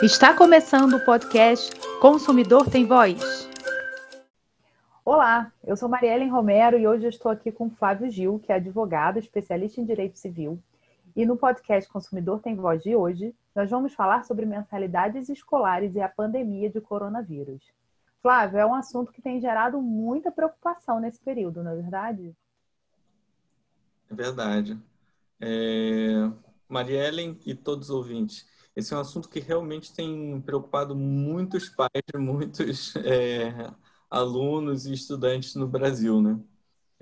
[0.00, 3.48] Está começando o podcast Consumidor Tem Voz.
[5.04, 8.56] Olá, eu sou Mariellen Romero e hoje eu estou aqui com Flávio Gil, que é
[8.56, 10.58] advogado, especialista em direito civil.
[11.14, 16.00] E no podcast Consumidor Tem Voz de hoje, nós vamos falar sobre mensalidades escolares e
[16.00, 17.62] a pandemia de coronavírus.
[18.20, 22.34] Flávio, é um assunto que tem gerado muita preocupação nesse período, não é verdade?
[24.10, 24.78] É verdade.
[25.40, 26.30] É...
[26.68, 31.90] Mariellen e todos os ouvintes, esse é um assunto que realmente tem preocupado muitos pais,
[32.16, 33.70] muitos é,
[34.10, 36.38] alunos e estudantes no Brasil, né?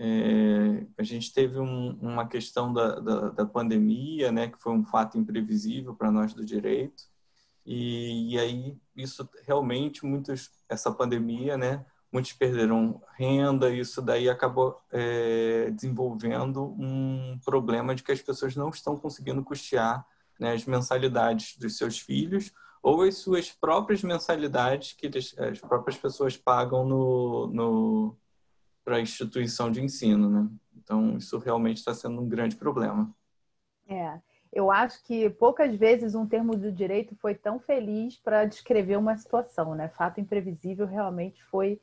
[0.02, 4.83] É, a gente teve um, uma questão da, da, da, pandemia, né, que foi um
[4.83, 7.05] fato imprevisível para nós do direito,
[7.66, 14.80] e, e, aí isso realmente muitos essa pandemia, né, muitos perderam renda, isso daí acabou
[14.91, 20.06] é, desenvolvendo um problema de que as pessoas não estão conseguindo custear
[20.41, 25.98] né, as mensalidades dos seus filhos ou as suas próprias mensalidades que eles, as próprias
[25.98, 28.17] pessoas pagam no, no
[28.83, 30.48] para a instituição de ensino, né?
[30.75, 33.14] Então isso realmente está sendo um grande problema.
[33.87, 34.19] É,
[34.51, 39.17] eu acho que poucas vezes um termo do direito foi tão feliz para descrever uma
[39.19, 39.89] situação, né?
[39.91, 41.81] Fato imprevisível realmente foi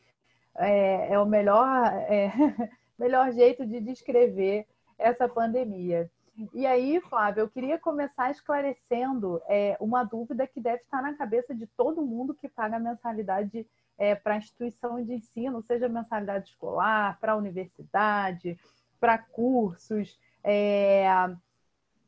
[0.55, 2.31] é, é o melhor é,
[2.97, 4.65] melhor jeito de descrever
[4.97, 6.09] essa pandemia.
[6.53, 11.53] E aí, Flávio, eu queria começar esclarecendo é, uma dúvida que deve estar na cabeça
[11.53, 17.35] de todo mundo que paga mensalidade é, para instituição de ensino, seja mensalidade escolar, para
[17.35, 18.59] universidade,
[18.99, 20.19] para cursos.
[20.43, 21.07] É,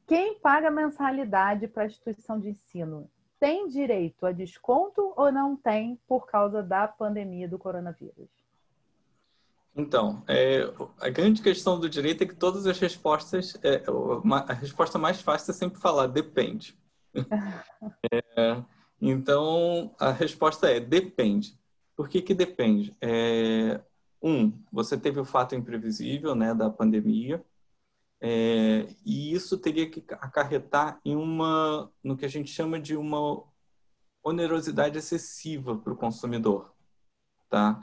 [0.06, 6.28] quem paga mensalidade para instituição de ensino tem direito a desconto ou não tem por
[6.28, 8.39] causa da pandemia do coronavírus?
[9.80, 10.62] Então, é,
[11.00, 15.22] a grande questão do direito é que todas as respostas, é, uma, a resposta mais
[15.22, 16.78] fácil é sempre falar depende.
[18.12, 18.62] é,
[19.02, 21.58] então, a resposta é depende.
[21.96, 22.94] Por que, que depende?
[23.02, 23.80] É,
[24.22, 27.42] um, você teve o fato imprevisível né, da pandemia,
[28.20, 33.42] é, e isso teria que acarretar em uma, no que a gente chama de uma
[34.22, 36.76] onerosidade excessiva para o consumidor,
[37.50, 37.82] tá?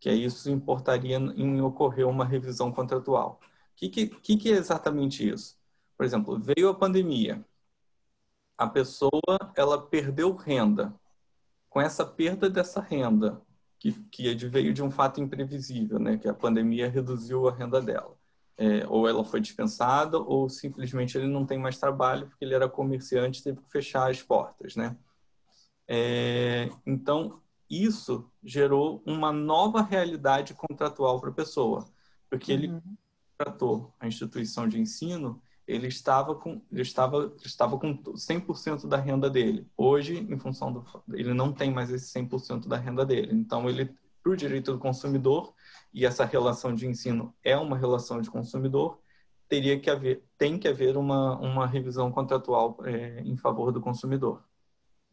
[0.00, 3.40] Que isso importaria em ocorrer uma revisão contratual.
[3.42, 5.56] O que, que, que é exatamente isso?
[5.96, 7.44] Por exemplo, veio a pandemia,
[8.56, 9.10] a pessoa
[9.56, 10.94] ela perdeu renda.
[11.68, 13.42] Com essa perda dessa renda,
[13.78, 18.16] que, que veio de um fato imprevisível, né, que a pandemia reduziu a renda dela,
[18.56, 22.68] é, ou ela foi dispensada, ou simplesmente ele não tem mais trabalho porque ele era
[22.68, 24.96] comerciante e teve que fechar as portas, né?
[25.86, 31.86] É, então isso gerou uma nova realidade contratual para a pessoa,
[32.30, 32.96] porque ele uhum.
[33.36, 39.28] tratou a instituição de ensino, ele estava com ele estava estava com 100% da renda
[39.28, 39.66] dele.
[39.76, 43.34] Hoje, em função do ele não tem mais esse 100% da renda dele.
[43.34, 45.54] Então ele para o direito do consumidor
[45.92, 48.98] e essa relação de ensino é uma relação de consumidor,
[49.48, 54.42] teria que haver tem que haver uma uma revisão contratual é, em favor do consumidor.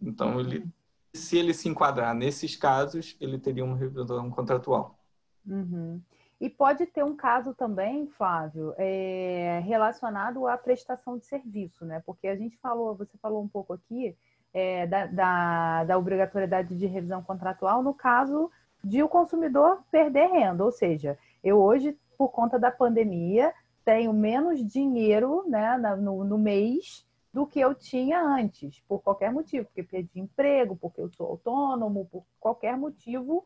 [0.01, 0.71] Então ele uhum
[1.15, 4.99] se ele se enquadrar nesses casos, ele teria uma revisão contratual.
[5.47, 6.01] Uhum.
[6.39, 12.03] E pode ter um caso também, Flávio, é, relacionado à prestação de serviço, né?
[12.05, 14.15] Porque a gente falou, você falou um pouco aqui
[14.53, 18.51] é, da, da, da, obrigatoriedade de revisão contratual no caso
[18.83, 23.53] de o consumidor perder renda, ou seja, eu hoje, por conta da pandemia,
[23.83, 27.04] tenho menos dinheiro né, no, no mês
[27.35, 32.07] do que eu tinha antes, por qualquer motivo, porque perdi emprego, porque eu sou autônomo,
[32.09, 33.45] por qualquer motivo,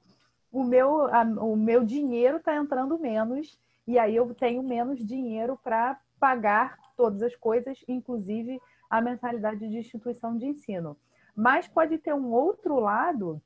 [0.52, 5.60] o meu, a, o meu dinheiro está entrando menos, e aí eu tenho menos dinheiro
[5.64, 8.62] para pagar todas as coisas, inclusive
[8.92, 10.96] a mensalidade de instituição de ensino.
[11.36, 13.42] Mas pode ter um outro lado,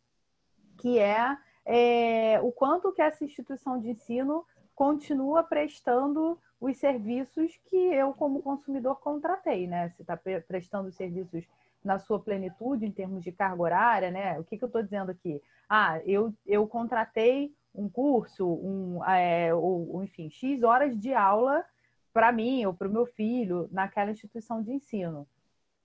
[0.78, 4.46] que é, é o quanto que essa instituição de ensino
[4.84, 9.88] continua prestando os serviços que eu, como consumidor, contratei, né?
[9.92, 11.46] Se está prestando serviços
[11.82, 14.38] na sua plenitude, em termos de carga horária, né?
[14.38, 15.42] O que, que eu estou dizendo aqui?
[15.70, 21.64] Ah, eu, eu contratei um curso, um, é, ou, enfim, X horas de aula
[22.12, 25.26] para mim ou para o meu filho naquela instituição de ensino.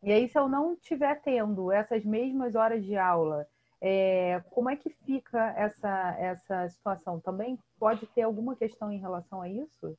[0.03, 3.47] E aí, se eu não estiver tendo essas mesmas horas de aula,
[3.81, 7.21] é, como é que fica essa, essa situação?
[7.21, 9.97] Também pode ter alguma questão em relação a isso?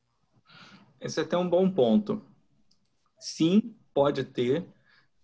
[1.00, 2.22] Esse é até um bom ponto.
[3.18, 4.68] Sim, pode ter,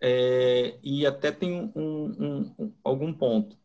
[0.02, 3.57] é, e até tem um, um, um, algum ponto.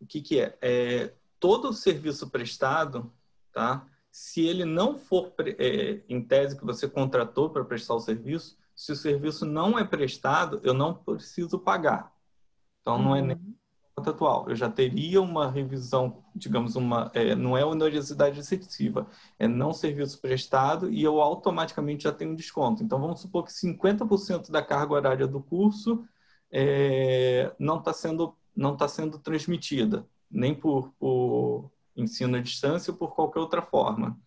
[0.00, 0.58] O que, que é?
[0.60, 1.14] é?
[1.38, 3.12] Todo o serviço prestado,
[3.52, 3.86] tá?
[4.10, 8.92] se ele não for, é, em tese que você contratou para prestar o serviço, se
[8.92, 12.12] o serviço não é prestado, eu não preciso pagar.
[12.80, 13.49] Então, não é nem
[14.08, 14.14] Uhum.
[14.14, 14.48] atual.
[14.48, 19.06] Eu já teria uma revisão, digamos, uma, é, não é onerosidade excessiva,
[19.38, 22.82] é não serviço prestado e eu automaticamente já tenho um desconto.
[22.82, 26.04] Então, vamos supor que 50% da carga horária do curso
[26.50, 32.96] é, não está sendo, não tá sendo transmitida, nem por, por ensino à distância ou
[32.96, 34.18] por qualquer outra forma.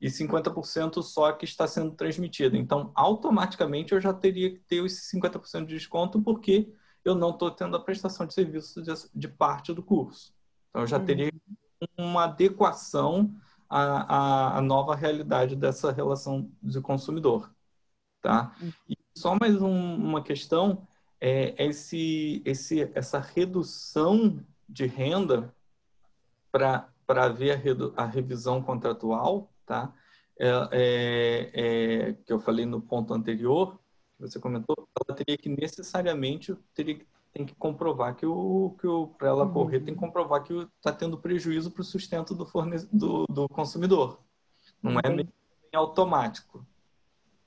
[0.00, 2.56] E 50% só que está sendo transmitida.
[2.56, 6.72] Então, automaticamente eu já teria que ter os 50% de desconto, porque
[7.04, 10.32] eu não estou tendo a prestação de serviço de, de, parte do curso.
[10.70, 11.32] Então, eu já teria
[11.98, 13.34] uma adequação
[13.68, 17.52] à, à, à, nova realidade dessa relação de consumidor.
[18.20, 18.54] Tá?
[18.88, 20.86] E só mais um, uma questão,
[21.20, 25.54] é esse, esse, essa redução de renda
[26.50, 29.92] para ver a, redu, a, revisão contratual, tá?
[30.38, 33.78] É, é, é, que eu falei no ponto anterior,
[34.16, 38.86] que você comentou, ela teria que necessariamente teria que, tem que comprovar que o que
[38.86, 42.44] o para ela correr tem que comprovar que está tendo prejuízo para o sustento do,
[42.44, 44.20] forne, do, do consumidor.
[44.82, 45.28] Não é Entendi.
[45.72, 46.64] é automático.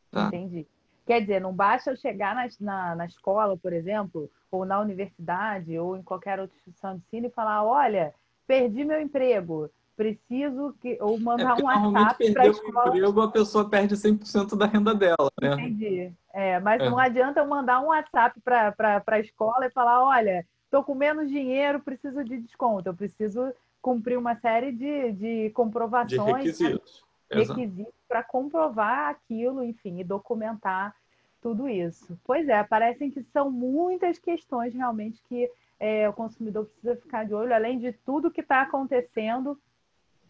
[0.10, 0.28] Tá?
[0.28, 0.68] Entendi.
[1.06, 5.78] Quer dizer, não basta eu chegar na, na, na, escola, por exemplo, ou na universidade,
[5.78, 8.14] ou em qualquer outra instituição de ensino e falar: olha,
[8.48, 10.98] perdi meu emprego, preciso que.
[11.02, 12.88] Ou mandar é um WhatsApp para a escola.
[12.90, 15.54] emprego, a pessoa perde 100% da renda dela, né?
[15.54, 16.12] Entendi.
[16.34, 16.90] É, mas é.
[16.90, 21.30] não adianta eu mandar um WhatsApp para a escola e falar: olha, estou com menos
[21.30, 26.56] dinheiro, preciso de desconto, eu preciso cumprir uma série de, de comprovações.
[26.56, 30.96] De requisitos requisitos para comprovar aquilo, enfim, e documentar
[31.42, 32.18] tudo isso.
[32.24, 35.50] Pois é, parecem que são muitas questões realmente que
[35.80, 39.60] é, o consumidor precisa ficar de olho, além de tudo que está acontecendo,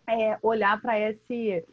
[0.07, 1.65] é, olhar para esse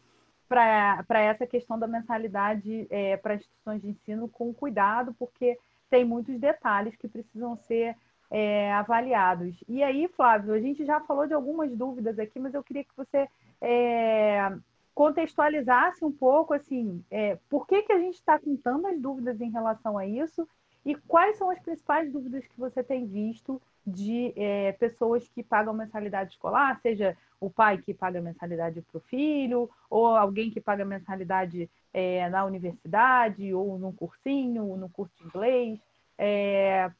[0.48, 5.58] para essa questão da mensalidade é, para instituições de ensino com cuidado, porque
[5.88, 7.96] tem muitos detalhes que precisam ser
[8.30, 9.56] é, avaliados.
[9.66, 12.94] E aí, Flávio, a gente já falou de algumas dúvidas aqui, mas eu queria que
[12.94, 13.26] você
[13.62, 14.52] é,
[14.94, 19.50] contextualizasse um pouco assim, é, por que, que a gente está com tantas dúvidas em
[19.50, 20.46] relação a isso
[20.84, 25.74] e quais são as principais dúvidas que você tem visto de é, pessoas que pagam
[25.74, 30.84] mensalidade escolar, seja o pai que paga mensalidade para o filho, ou alguém que paga
[30.84, 35.80] mensalidade é, na universidade, ou num cursinho, ou no curso de inglês.
[36.16, 36.90] É,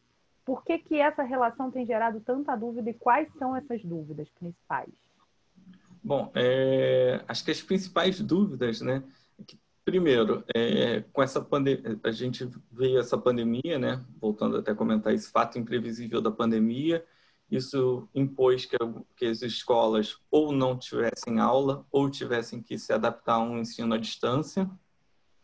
[0.45, 4.91] por que, que essa relação tem gerado tanta dúvida e quais são essas dúvidas principais?
[6.03, 9.05] Bom, é, acho que as principais dúvidas, né?
[9.85, 11.45] Primeiro, é, com essa
[12.05, 14.05] a gente veio essa pandemia, né?
[14.21, 17.05] Voltando até a comentar esse fato imprevisível da pandemia,
[17.51, 18.77] isso impôs que,
[19.17, 23.95] que as escolas ou não tivessem aula ou tivessem que se adaptar a um ensino
[23.95, 24.71] à distância,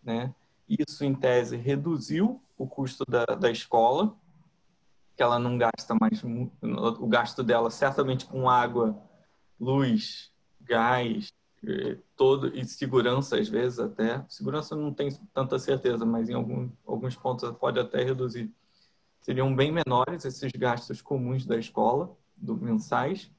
[0.03, 0.33] né?
[0.69, 4.17] Isso, em tese, reduziu o custo da, da escola,
[5.17, 6.23] que ela não gasta mais
[6.63, 8.97] o gasto dela certamente com água,
[9.59, 10.31] luz
[10.61, 11.33] gás,
[12.17, 14.25] todo e segurança às vezes até.
[14.29, 18.53] Segurança não tem tanta certeza, mas em algum, alguns pontos pode até reduzir.
[19.21, 23.31] Seriam bem menores esses gastos comuns da escola, do mensais.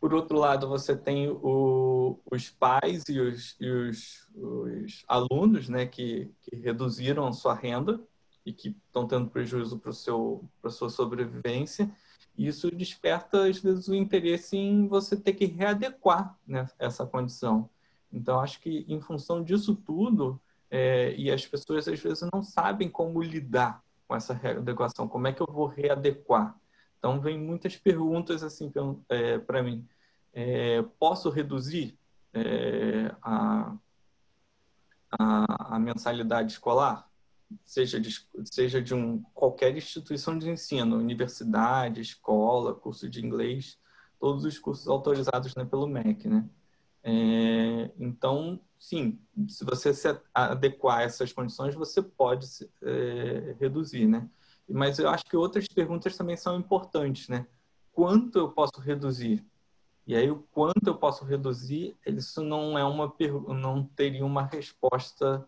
[0.00, 5.86] Por outro lado, você tem o, os pais e, os, e os, os, alunos né,
[5.86, 8.00] que, que reduziram a sua renda
[8.44, 11.90] e que estão tendo prejuízo para a sua sobrevivência
[12.36, 17.70] isso desperta, às vezes, o interesse em você ter que readequar né, essa condição.
[18.12, 22.88] Então, acho que em função disso tudo, é, e as pessoas às vezes não sabem
[22.88, 26.56] como lidar com essa readequação, como é que eu vou readequar?
[26.98, 28.70] Então, vem muitas perguntas assim
[29.46, 29.86] para é, mim.
[30.32, 31.98] É, posso reduzir
[32.32, 33.76] é, a,
[35.18, 37.08] a, a mensalidade escolar?
[37.64, 38.10] Seja de,
[38.44, 43.78] seja de um, qualquer instituição de ensino, universidade, escola, curso de inglês,
[44.18, 46.48] todos os cursos autorizados né, pelo MEC, né?
[47.06, 52.46] É, então, sim, se você se adequar a essas condições, você pode
[52.82, 54.28] é, reduzir, né?
[54.66, 57.46] Mas eu acho que outras perguntas também são importantes, né?
[57.92, 59.44] Quanto eu posso reduzir?
[60.06, 63.12] E aí, o quanto eu posso reduzir, isso não é uma
[63.48, 65.46] não teria uma resposta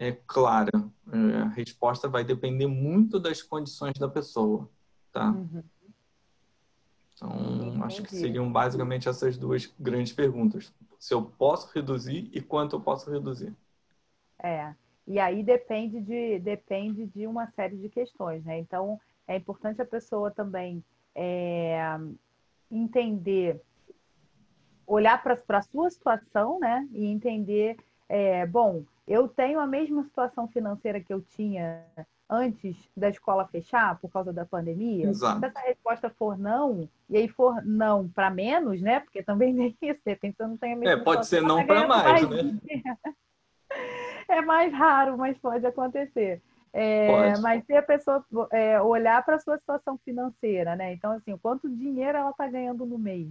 [0.00, 0.70] é, clara.
[1.12, 4.66] É, a resposta vai depender muito das condições da pessoa,
[5.12, 5.30] tá?
[5.30, 5.62] Uhum.
[7.14, 7.82] Então, Entendi.
[7.82, 10.72] acho que seriam basicamente essas duas grandes perguntas.
[10.98, 13.54] Se eu posso reduzir e quanto eu posso reduzir.
[14.42, 14.74] É,
[15.06, 18.58] e aí depende de, depende de uma série de questões, né?
[18.58, 20.82] Então, é importante a pessoa também
[21.14, 21.78] é,
[22.70, 23.60] entender,
[24.86, 26.88] olhar para a sua situação, né?
[26.90, 27.76] E entender,
[28.12, 31.86] é, bom, eu tenho a mesma situação financeira que eu tinha
[32.28, 35.08] antes da escola fechar por causa da pandemia?
[35.08, 35.38] Exato.
[35.38, 38.98] Se essa resposta for não, e aí for não para menos, né?
[38.98, 41.64] Porque também tem isso, de repente você não tem a mesma É, pode ser não
[41.64, 42.60] para ganhando mais, né?
[44.28, 46.40] É mais raro, mas pode acontecer.
[46.72, 47.42] É, Pode.
[47.42, 50.92] mas se a pessoa é, olhar para a sua situação financeira, né?
[50.92, 53.28] Então, assim, quanto dinheiro ela está ganhando no mês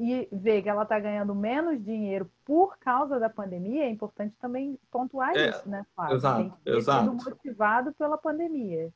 [0.00, 4.78] e ver que ela está ganhando menos dinheiro por causa da pandemia, é importante também
[4.90, 6.16] pontuar É, isso, né, Flávio?
[6.16, 7.10] exato, Tem que ter exato.
[7.10, 8.90] sido motivado pela pandemia.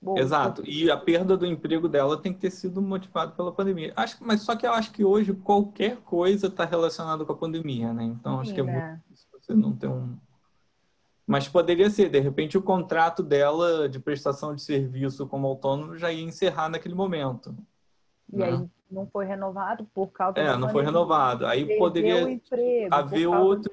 [0.00, 0.62] Boa, Exato.
[0.64, 3.92] E a perda do emprego dela tem que ter sido motivada pela pandemia.
[3.94, 7.92] Acho, mas só que eu acho que hoje qualquer coisa está relacionada com a pandemia,
[7.92, 8.04] né?
[8.04, 8.72] Então acho Sim, que é né?
[8.72, 10.16] muito difícil você não ter um.
[11.26, 16.10] Mas poderia ser, de repente, o contrato dela de prestação de serviço como autônomo já
[16.10, 17.54] ia encerrar naquele momento.
[18.32, 18.46] E né?
[18.46, 21.46] aí não foi renovado por causa da É, não foi renovado.
[21.46, 23.72] Aí poderia emprego haver outro.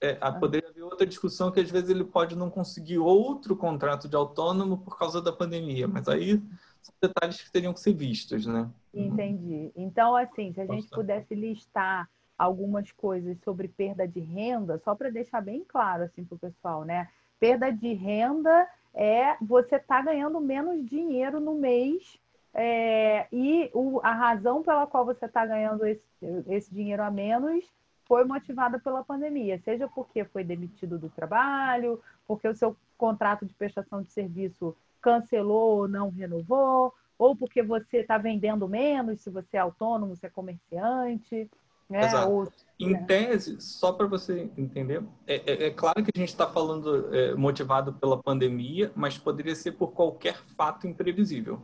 [0.00, 4.08] é, a- poderia haver outra discussão que às vezes ele pode não conseguir outro contrato
[4.08, 6.38] de autônomo por causa da pandemia, mas aí
[6.82, 8.70] são detalhes que teriam que ser vistos, né?
[8.92, 9.72] Entendi.
[9.74, 15.10] Então, assim, se a gente pudesse listar algumas coisas sobre perda de renda, só para
[15.10, 17.08] deixar bem claro assim para o pessoal, né?
[17.40, 22.18] Perda de renda é você tá ganhando menos dinheiro no mês
[22.54, 26.04] é, e o- a razão pela qual você está ganhando esse,
[26.48, 27.64] esse dinheiro a menos
[28.06, 33.54] foi motivada pela pandemia, seja porque foi demitido do trabalho, porque o seu contrato de
[33.54, 39.56] prestação de serviço cancelou ou não renovou, ou porque você está vendendo menos, se você
[39.56, 41.50] é autônomo, se é comerciante,
[41.88, 42.04] né?
[42.04, 42.30] Exato.
[42.30, 43.02] Ou, Em É.
[43.04, 47.34] tese, só para você entender, é, é- é claro que a gente está falando é,
[47.36, 51.62] motivado pela pandemia, mas poderia ser por qualquer fato imprevisível.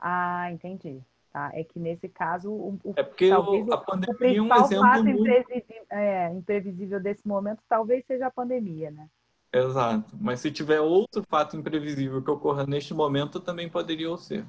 [0.00, 1.00] Ah, entendi.
[1.32, 1.50] Tá?
[1.54, 4.64] É que nesse caso o, É porque talvez o- a o pandemia é um principal
[4.64, 9.06] exemplo fato muito imprevisível, é, imprevisível desse momento talvez seja a pandemia, né?
[9.52, 10.16] Exato.
[10.20, 14.44] Mas se tiver outro fato imprevisível que ocorra neste momento, também poderia ser.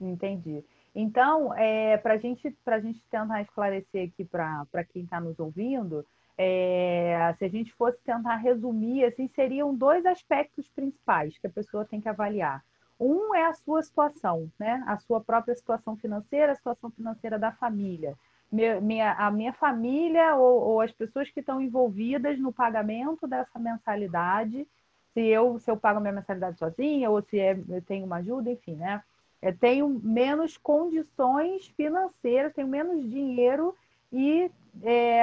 [0.00, 0.64] Entendi.
[0.94, 6.04] Então, é, para gente, a gente tentar esclarecer aqui para quem está nos ouvindo,
[6.36, 11.84] é, se a gente fosse tentar resumir, assim, seriam dois aspectos principais que a pessoa
[11.84, 12.62] tem que avaliar.
[13.02, 14.82] Um é a sua situação, né?
[14.86, 18.16] A sua própria situação financeira, a situação financeira da família.
[18.50, 24.68] Minha, a minha família ou, ou as pessoas que estão envolvidas no pagamento dessa mensalidade,
[25.14, 28.16] se eu, se eu pago a minha mensalidade sozinha ou se é- eu tenho uma
[28.16, 29.02] ajuda, enfim, né?
[29.40, 33.74] Eu tenho menos condições financeiras, tenho menos dinheiro
[34.12, 34.50] e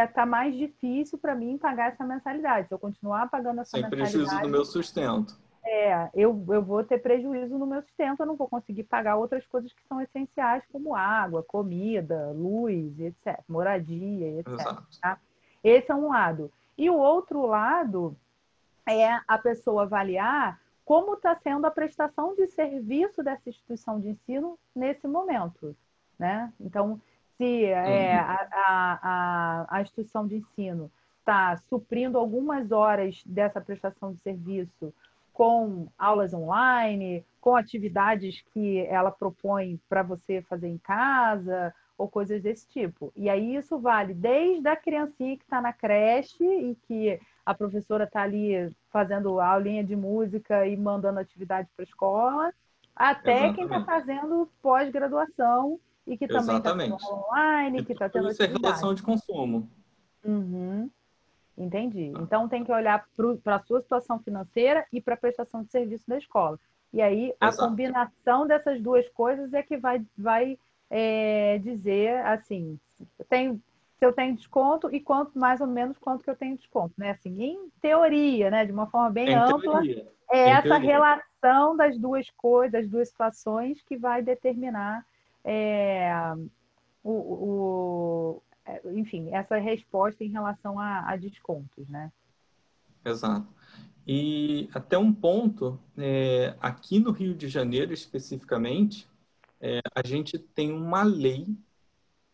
[0.04, 2.68] está mais difícil para mim pagar essa mensalidade.
[2.68, 5.38] Se eu continuar pagando essa Sem mensalidade, prejuízo do meu sustento.
[5.66, 9.46] É, eu, eu vou ter prejuízo no meu sustento, eu não vou conseguir pagar outras
[9.48, 14.54] coisas que são essenciais, como água, comida, luz, etc., moradia, etc.
[14.54, 15.22] Exato.
[15.64, 16.52] Esse é um lado.
[16.78, 18.16] E o outro lado
[18.88, 24.58] é a pessoa avaliar como está sendo a prestação de serviço dessa instituição de ensino
[24.74, 25.76] nesse momento.
[26.18, 26.52] Né?
[26.60, 27.00] Então,
[27.38, 28.20] se é, Uhum.
[28.20, 34.94] a, a, a instituição de ensino está suprindo algumas horas dessa prestação de serviço
[35.40, 42.42] com aulas online, com atividades que ela propõe para você fazer em casa, ou coisas
[42.42, 43.10] desse tipo.
[43.16, 48.04] E aí isso vale desde a criancinha que está na creche e que a professora
[48.04, 52.54] está ali fazendo aulinha de música e mandando atividade para a escola,
[52.94, 53.86] até quem está Exatamente.
[53.86, 57.06] fazendo pós-graduação e que também está Exatamente.
[57.06, 58.74] online, que está tendo Isso é atividade.
[58.74, 59.70] relação de consumo.
[60.22, 60.92] Uhum.
[61.60, 62.12] Entendi.
[62.22, 63.06] Então tem que olhar
[63.44, 66.58] para a sua situação financeira e para a prestação de serviço da escola.
[66.94, 67.70] E aí a Exato.
[67.70, 70.58] combinação dessas duas coisas é que vai, vai
[70.90, 73.62] é, dizer assim, se eu tenho,
[74.00, 77.12] se eu tenho desconto e quanto mais ou menos quanto que eu tenho desconto, né?
[77.12, 78.66] Assim, em teoria, né?
[78.66, 80.08] De uma forma bem Em ampla, teoria.
[80.32, 80.88] é em essa teoria.
[80.88, 85.06] relação das duas coisas, das duas situações que vai determinar
[85.44, 86.10] é,
[87.04, 88.42] o, o-
[88.86, 92.12] enfim, essa resposta em relação a, a descontos, né?
[93.04, 93.48] Exato.
[94.08, 99.08] E até um ponto, é, aqui no Rio de Janeiro especificamente,
[99.62, 101.48] é, a gente tem uma lei,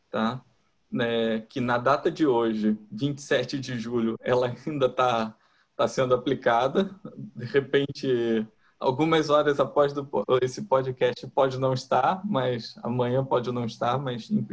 [0.10, 0.44] tá?
[0.92, 5.36] Né, que na data de hoje, 27 de julho, ela ainda está
[5.76, 6.96] tá sendo aplicada.
[7.36, 8.48] De repente,
[8.80, 10.08] algumas horas após do,
[10.42, 14.46] esse podcast pode não estar, mas amanhã pode não estar, mas em-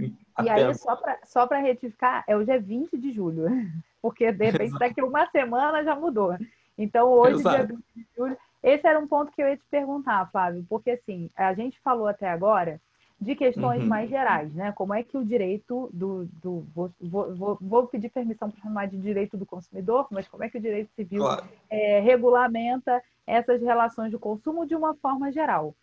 [0.42, 3.44] E aí, agora- só para retificar, é hoje é 20 de julho,
[4.00, 6.36] porque de repente daqui a uma semana já mudou.
[6.78, 7.66] Então, hoje, dia Exato.
[7.74, 11.28] 20 de julho, esse era um ponto que eu ia te perguntar, Flávio, porque assim,
[11.36, 12.80] a gente falou até agora
[13.20, 13.88] de questões Uhum.
[13.88, 14.72] mais gerais, né?
[14.72, 16.26] Como é que o direito do.
[16.42, 20.42] do vou, vou, vou- vou pedir permissão para chamar de direito do consumidor, mas como
[20.42, 25.30] é que o direito civil claro, é, regulamenta essas relações de consumo de uma forma
[25.30, 25.74] geral.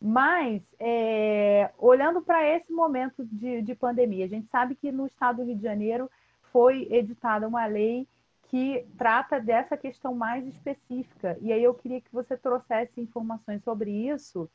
[0.00, 5.36] Mas, é, olhando para esse momento de, de pandemia, a gente sabe que no estado
[5.36, 6.10] do Rio de Janeiro
[6.52, 8.06] foi editada uma lei
[8.52, 11.38] que trata dessa questão mais específica.
[11.40, 14.50] E aí eu queria que você trouxesse informações sobre isso,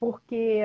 [0.00, 0.62] porque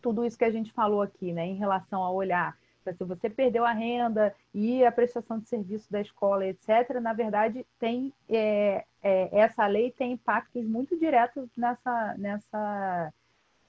[0.00, 3.64] tudo isso que a gente falou aqui, né, em relação a olhar se você perdeu
[3.64, 9.28] a renda e a prestação de serviço da escola, etc., na verdade, tem é, é,
[9.38, 13.12] essa lei tem impactos muito diretos nessa, nessa,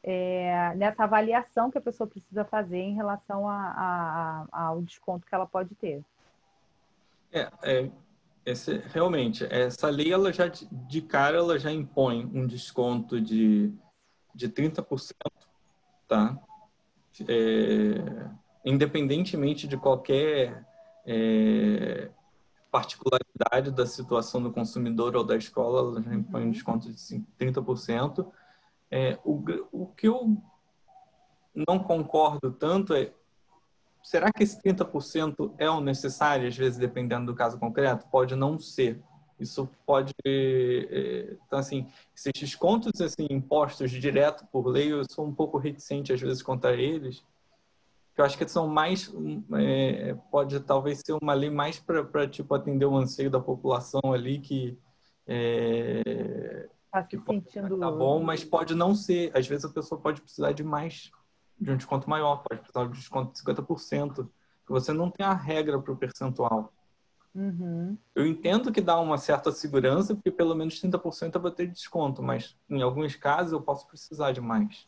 [0.03, 5.35] é, nessa avaliação que a pessoa precisa fazer em relação a, a, ao desconto que
[5.35, 6.03] ela pode ter.
[7.31, 7.91] É, é
[8.45, 13.71] esse, realmente, essa lei, ela já de cara, ela já impõe um desconto de,
[14.33, 15.13] de 30%,
[16.07, 16.37] tá?
[17.27, 20.65] É, independentemente de qualquer
[21.05, 22.09] é,
[22.71, 26.51] particularidade da situação do consumidor ou da escola, ela já impõe um uhum.
[26.51, 26.95] desconto de
[27.39, 28.25] 30%.
[28.89, 30.37] É, o, o que eu
[31.53, 33.13] não concordo tanto é
[34.03, 38.07] será que esse 30% é o necessário, às vezes, dependendo do caso concreto?
[38.07, 39.01] Pode não ser.
[39.39, 40.13] Isso pode.
[40.25, 46.13] É, então, assim, esses descontos assim, impostos direto por lei, eu sou um pouco reticente,
[46.13, 47.23] às vezes, contra eles.
[48.17, 49.11] Eu acho que são mais.
[49.57, 54.39] É, pode talvez ser uma lei mais para tipo, atender o anseio da população ali
[54.39, 54.77] que.
[55.25, 57.79] É, tá se sentindo.
[57.79, 59.31] Tá bom, mas pode não ser.
[59.35, 61.11] Às vezes a pessoa pode precisar de mais
[61.59, 64.27] de um desconto maior, pode precisar de um desconto de 50%,
[64.65, 66.73] que você não tem a regra para o percentual.
[67.33, 67.97] Uhum.
[68.15, 72.21] Eu entendo que dá uma certa segurança, porque pelo menos 30% eu vou ter desconto,
[72.21, 74.87] mas em alguns casos eu posso precisar de mais.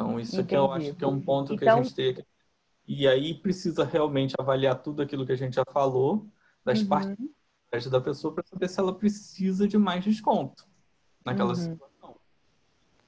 [0.00, 0.46] Então, isso Entendi.
[0.46, 1.58] aqui eu acho que é um ponto então...
[1.58, 2.24] que a então gente tem que...
[2.88, 6.26] E aí precisa realmente avaliar tudo aquilo que a gente já falou,
[6.64, 6.88] das uhum.
[6.88, 10.64] partes da pessoa, para saber se ela precisa de mais desconto
[11.24, 11.54] naquela uhum.
[11.54, 12.16] situação.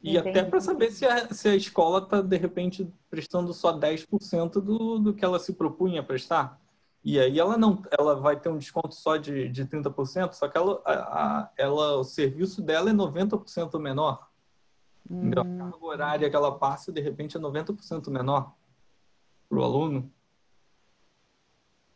[0.00, 0.38] E Entendi.
[0.38, 4.98] até para saber se a, se a escola está, de repente, prestando só 10% do,
[4.98, 6.60] do que ela se propunha a prestar.
[7.02, 10.56] E aí ela não, ela vai ter um desconto só de, de 30%, só que
[10.56, 14.31] ela, a, ela, o serviço dela é 90% menor.
[15.10, 15.30] Hum.
[15.30, 18.54] A carga horária que ela passa, de repente, é 90% menor
[19.48, 20.10] para o aluno.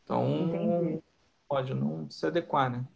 [0.05, 1.03] Então, Entendi.
[1.49, 2.87] pode não se adequar, né?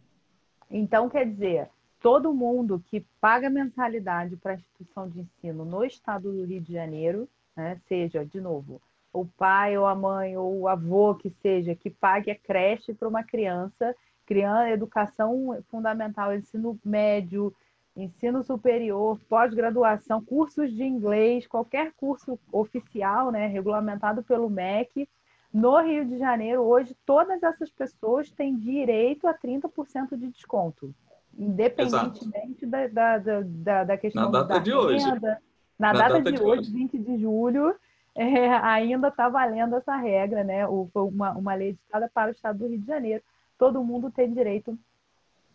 [0.69, 1.69] Então, quer dizer,
[1.99, 6.73] todo mundo que paga mensalidade para a instituição de ensino no estado do Rio de
[6.73, 11.75] Janeiro, né, seja, de novo, o pai ou a mãe ou o avô que seja,
[11.75, 13.93] que pague a creche para uma criança,
[14.25, 17.53] criança, educação fundamental, ensino médio,
[17.95, 25.07] ensino superior, pós-graduação, cursos de inglês, qualquer curso oficial, né, regulamentado pelo MEC,
[25.53, 30.93] no Rio de Janeiro, hoje, todas essas pessoas têm direito a 30% de desconto
[31.37, 35.05] independentemente da, da, da, da, questão Na data da de hoje.
[35.05, 35.37] Na,
[35.79, 37.75] Na data, data, de, de hoje, hoje, 20 de julho,
[38.15, 40.65] é, ainda está valendo essa regra, né?
[40.91, 43.23] Foi uma, uma lei editada para o estado do Rio de Janeiro.
[43.57, 44.77] Todo mundo tem direito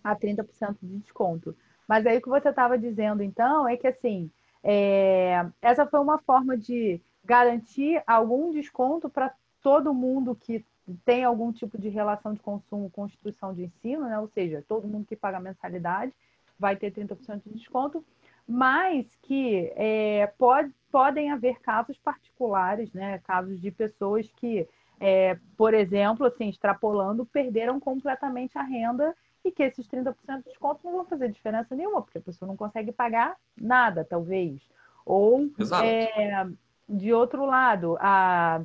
[0.03, 1.55] a 30% de desconto.
[1.87, 4.31] Mas aí o que você estava dizendo, então, é que assim,
[4.63, 10.65] é, essa foi uma forma de garantir algum desconto para todo mundo que
[11.05, 14.19] tem algum tipo de relação de consumo com instituição de ensino, né?
[14.19, 16.13] ou seja, todo mundo que paga mensalidade
[16.59, 18.05] vai ter 30% de desconto,
[18.47, 23.19] mas que é, pode, podem haver casos particulares, né?
[23.19, 24.67] casos de pessoas que,
[25.01, 29.15] é, por exemplo, assim, extrapolando, perderam completamente a renda
[29.47, 32.57] e que esses 30% de desconto não vão fazer diferença nenhuma, porque a pessoa não
[32.57, 34.61] consegue pagar nada, talvez.
[35.05, 35.49] Ou,
[35.85, 36.47] é,
[36.89, 38.63] de outro lado, a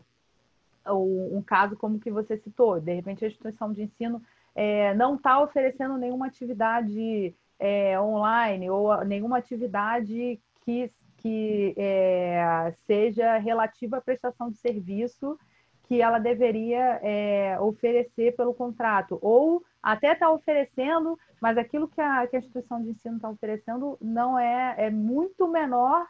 [0.87, 4.19] um caso como que você citou, de repente a instituição de ensino
[4.55, 13.37] é, não está oferecendo nenhuma atividade é, online ou nenhuma atividade que, que é, seja
[13.37, 15.37] relativa à prestação de serviço
[15.83, 22.27] que ela deveria é, oferecer pelo contrato, ou até está oferecendo, mas aquilo que a,
[22.27, 26.07] que a instituição de ensino está oferecendo não é, é muito menor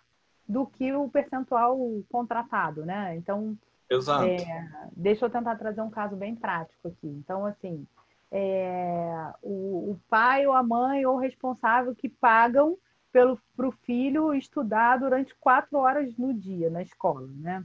[0.48, 1.78] do que o percentual
[2.10, 3.16] contratado, né?
[3.16, 3.58] Então,
[3.90, 4.26] Exato.
[4.26, 7.08] É, deixa eu tentar trazer um caso bem prático aqui.
[7.08, 7.86] Então, assim,
[8.32, 12.78] é, o, o, pai ou a mãe ou o responsável que pagam
[13.12, 17.64] para o filho estudar durante quatro horas no dia na escola, né?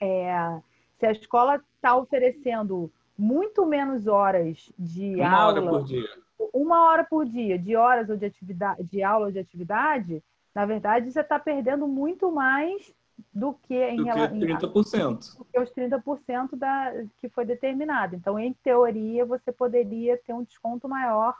[0.00, 0.60] É,
[0.98, 6.08] se a escola está oferecendo muito menos horas de uma aula, hora por dia.
[6.52, 10.22] uma hora por dia de horas ou de atividade, de aula ou de atividade,
[10.54, 12.94] na verdade você está perdendo muito mais
[13.32, 15.38] do que em do relação que 30%.
[15.38, 18.16] Do que os 30% da, que foi determinado.
[18.16, 21.36] Então, em teoria, você poderia ter um desconto maior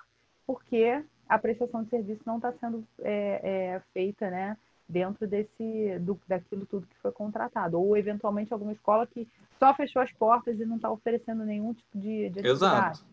[0.47, 4.57] porque a prestação de serviço não está sendo é, é, feita, né?
[4.89, 7.81] Dentro desse, do, daquilo tudo que foi contratado.
[7.81, 9.27] Ou, eventualmente, alguma escola que
[9.59, 13.05] só fechou as portas e não está oferecendo nenhum tipo de, de Exato.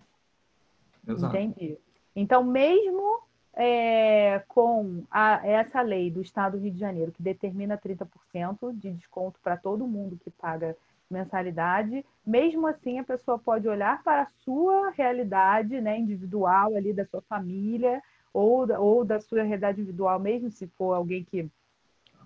[1.08, 1.36] Exato.
[1.36, 1.78] Entendi.
[2.16, 3.22] Então, mesmo
[3.54, 8.92] é, com a, essa lei do Estado do Rio de Janeiro, que determina 30% de
[8.92, 10.76] desconto para todo mundo que paga
[11.10, 17.06] mensalidade, mesmo assim a pessoa pode olhar para a sua realidade né, individual ali da
[17.06, 18.02] sua família
[18.34, 21.50] ou, ou da sua realidade individual, mesmo se for alguém que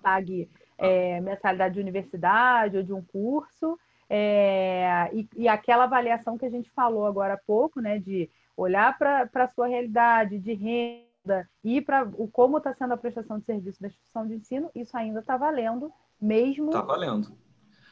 [0.06, 3.76] pague é, mensalidade de universidade ou de um curso,
[4.08, 8.96] é, e, e, aquela avaliação que a gente falou agora há pouco, né, de olhar
[8.96, 13.44] para a sua realidade de renda, e para o como está sendo a prestação de
[13.44, 16.66] serviço da instituição de ensino, isso ainda está valendo, mesmo.
[16.66, 17.36] Está valendo.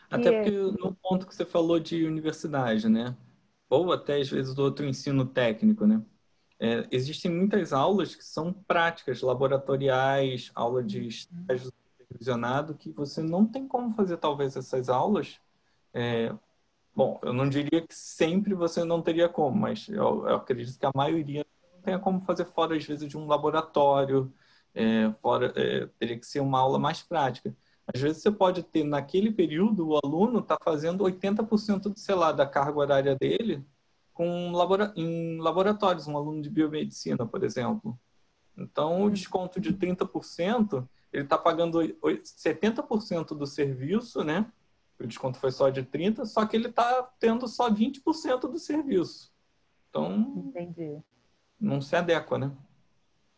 [0.08, 3.16] Até porque no ponto que você falou de universidade, né?
[3.68, 6.00] Ou até às vezes do outro ensino técnico, né?
[6.60, 11.70] É, existem muitas aulas que são práticas, laboratoriais, aula de uhum.
[12.78, 15.40] Que você não tem como fazer talvez essas aulas.
[15.92, 16.32] É,
[16.94, 20.86] bom, eu não diria que sempre você não teria como, mas eu, eu acredito que
[20.86, 21.44] a maioria
[21.82, 24.32] tenha como fazer fora, às vezes, de um laboratório,
[24.74, 27.54] é, fora, é, teria que ser uma aula mais prática.
[27.92, 32.32] Às vezes você pode ter, naquele período, o aluno está fazendo 80% do, sei lá,
[32.32, 33.64] da carga horária dele
[34.14, 37.98] com labora em laboratórios, um aluno de biomedicina, por exemplo.
[38.56, 44.50] Então, o desconto de 30%, ele está pagando 70% do serviço, né?
[44.98, 49.32] O desconto foi só de 30%, só que ele está tendo só 20% do serviço.
[49.88, 51.02] Então, Entendi
[51.64, 52.52] não se adequa, né?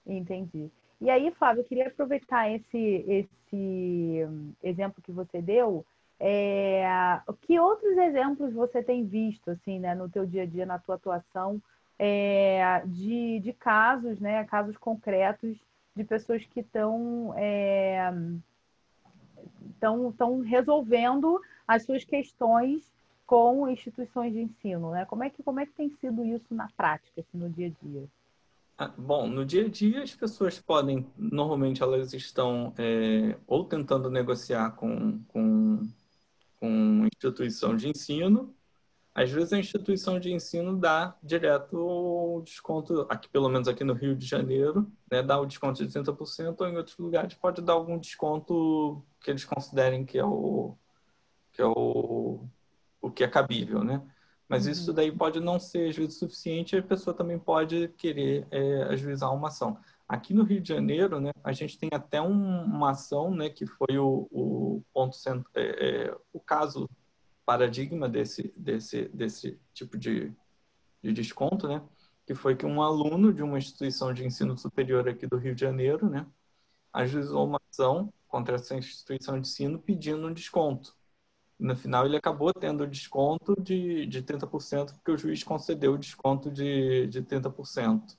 [0.07, 0.71] Entendi.
[1.01, 4.21] E aí, Flávio, eu queria aproveitar esse, esse
[4.63, 5.85] exemplo que você deu.
[6.19, 6.87] É,
[7.43, 10.95] que outros exemplos você tem visto, assim, né, no teu dia a dia, na tua
[10.95, 11.61] atuação,
[11.99, 15.57] é, de, de casos, né, casos concretos
[15.97, 18.13] de pessoas que estão é,
[19.71, 22.93] estão resolvendo as suas questões
[23.27, 25.05] com instituições de ensino, né?
[25.07, 27.85] Como é que como é que tem sido isso na prática, assim, no dia a
[27.85, 28.05] dia?
[28.79, 34.11] Ah, bom, no dia a dia as pessoas podem, normalmente elas estão é, ou tentando
[34.11, 35.89] negociar com, com,
[36.61, 38.55] com instituição de ensino,
[39.17, 43.95] às vezes a instituição de ensino dá direto o desconto, aqui pelo menos aqui no
[43.95, 47.73] Rio de Janeiro, né, dá o desconto de 30%, ou em outros lugares pode dar
[47.73, 50.77] algum desconto que eles considerem que é o,
[51.51, 52.45] que é o,
[53.01, 54.03] o que é cabível, né?
[54.47, 54.73] Mas uhum.
[54.73, 58.83] isso daí pode não ser, às vezes, suficiente e a pessoa também pode querer é,
[58.83, 59.79] ajuizar uma ação.
[60.07, 63.65] Aqui no Rio de Janeiro, né, a gente tem até um, uma ação, né, que
[63.65, 65.17] foi o, o ponto
[65.55, 66.87] é, é, o caso
[67.47, 70.33] paradigma desse desse desse tipo de,
[71.03, 71.83] de desconto, né,
[72.27, 75.61] que foi que um aluno de uma instituição de ensino superior aqui do Rio de
[75.63, 76.27] Janeiro, né,
[76.93, 80.97] ajuizou uma ação contra essa instituição de ensino pedindo um desconto
[81.59, 86.51] no final ele acabou tendo desconto de, de 30%, porque o juiz concedeu o desconto
[86.51, 88.17] de, de 30%.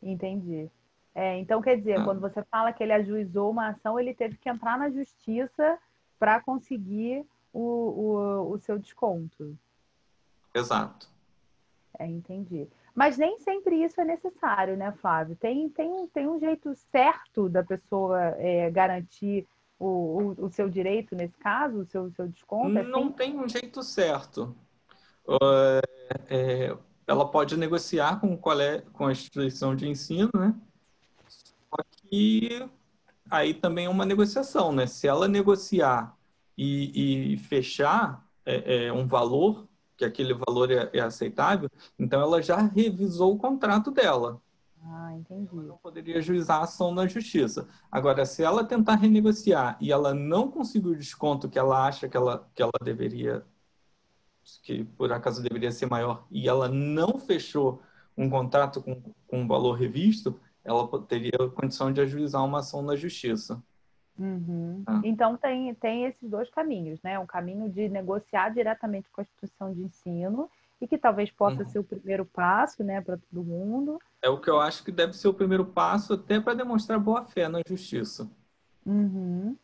[0.00, 0.70] Entendi.
[1.14, 2.04] É, então, quer dizer, ah.
[2.04, 5.78] quando você fala que ele ajuizou uma ação, ele teve que entrar na justiça
[6.18, 9.56] para conseguir o, o, o seu desconto.
[10.52, 11.08] Exato.
[11.98, 12.68] É, entendi.
[12.94, 15.36] Mas nem sempre isso é necessário, né, Flávio?
[15.36, 19.46] Tem, tem, tem um jeito certo da pessoa é, garantir
[19.78, 22.78] o, o, o, seu direito nesse caso, o seu, o seu desconto?
[22.78, 24.54] É não tem um jeito certo.
[25.26, 25.80] Uh,
[26.28, 30.54] é, ela pode negociar com, qual é, com a instituição de ensino, né?
[31.28, 32.68] Só que
[33.28, 34.86] aí também é uma negociação, né?
[34.86, 36.16] Se ela negociar
[36.56, 42.42] e, e fechar é, é, um valor, que aquele valor é, é aceitável, então ela
[42.42, 44.40] já revisou o contrato dela.
[44.86, 45.48] Ah, entendi.
[45.50, 47.66] Ela não poderia ajuizar a ação na justiça.
[47.90, 52.16] Agora, se ela tentar renegociar e ela não conseguir o desconto que ela acha que
[52.16, 53.44] ela, que ela deveria,
[54.62, 57.82] que por acaso deveria ser maior, e ela não fechou
[58.16, 63.62] um contrato com, com valor revisto, ela teria condição de ajuizar uma ação na justiça.
[64.18, 64.82] Uhum.
[64.86, 65.00] Ah.
[65.02, 67.18] Então tem, tem esses dois caminhos, né?
[67.18, 70.48] Um caminho de negociar diretamente com a instituição de ensino
[70.80, 71.68] e que talvez possa uhum.
[71.68, 73.98] ser o primeiro passo, né, para todo mundo.
[74.22, 77.24] É o que eu acho que deve ser o primeiro passo, até para demonstrar boa
[77.24, 78.28] fé na justiça.
[78.84, 79.56] Uhum.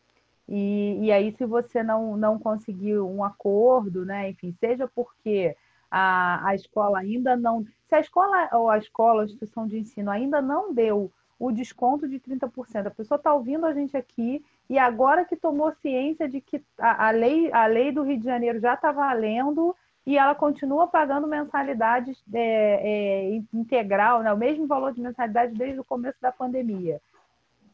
[0.48, 5.54] E, e aí, se você não, não conseguir um acordo, né, enfim, seja porque
[5.90, 7.64] a, a escola ainda não.
[7.88, 12.06] Se a escola ou a escola, a instituição de ensino ainda não deu o desconto
[12.06, 16.38] de 30%, a pessoa está ouvindo a gente aqui e agora que tomou ciência de
[16.38, 19.74] que a, a, lei, a lei do Rio de Janeiro já está valendo
[20.06, 22.42] e ela continua pagando mensalidade é,
[23.32, 24.30] é, integral, né?
[24.30, 27.00] o mesmo valor de mensalidade desde o começo da pandemia.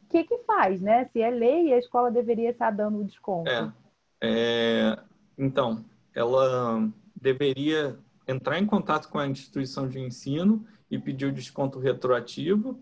[0.05, 1.07] O que, que faz, né?
[1.07, 3.50] Se é lei, a escola deveria estar dando o desconto.
[3.50, 3.72] É,
[4.20, 4.96] é,
[5.37, 6.88] então, ela
[7.20, 7.98] deveria
[8.29, 12.79] entrar em contato com a instituição de ensino e pedir o desconto retroativo.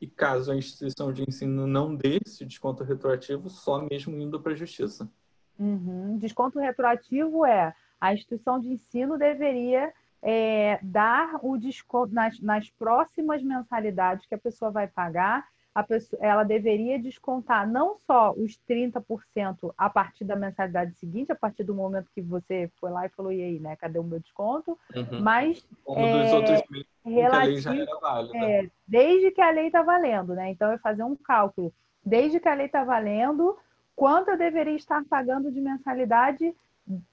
[0.00, 4.52] E caso a instituição de ensino não dê esse desconto retroativo, só mesmo indo para
[4.52, 5.10] a justiça.
[5.58, 6.18] Uhum.
[6.18, 13.42] Desconto retroativo é a instituição de ensino deveria é, dar o desconto nas, nas próximas
[13.42, 15.46] mensalidades que a pessoa vai pagar,
[15.82, 21.64] Pessoa, ela deveria descontar não só os 30% a partir da mensalidade seguinte, a partir
[21.64, 23.76] do momento que você foi lá e falou, e aí, né?
[23.76, 24.78] Cadê o meu desconto?
[24.94, 25.20] Uhum.
[25.20, 25.66] Mas.
[25.84, 28.38] Como é, dos outros meses relativo, que a lei já era válida.
[28.38, 30.50] É, desde que a lei está valendo, né?
[30.50, 31.72] Então, é fazer um cálculo.
[32.04, 33.56] Desde que a lei está valendo,
[33.94, 36.54] quanto eu deveria estar pagando de mensalidade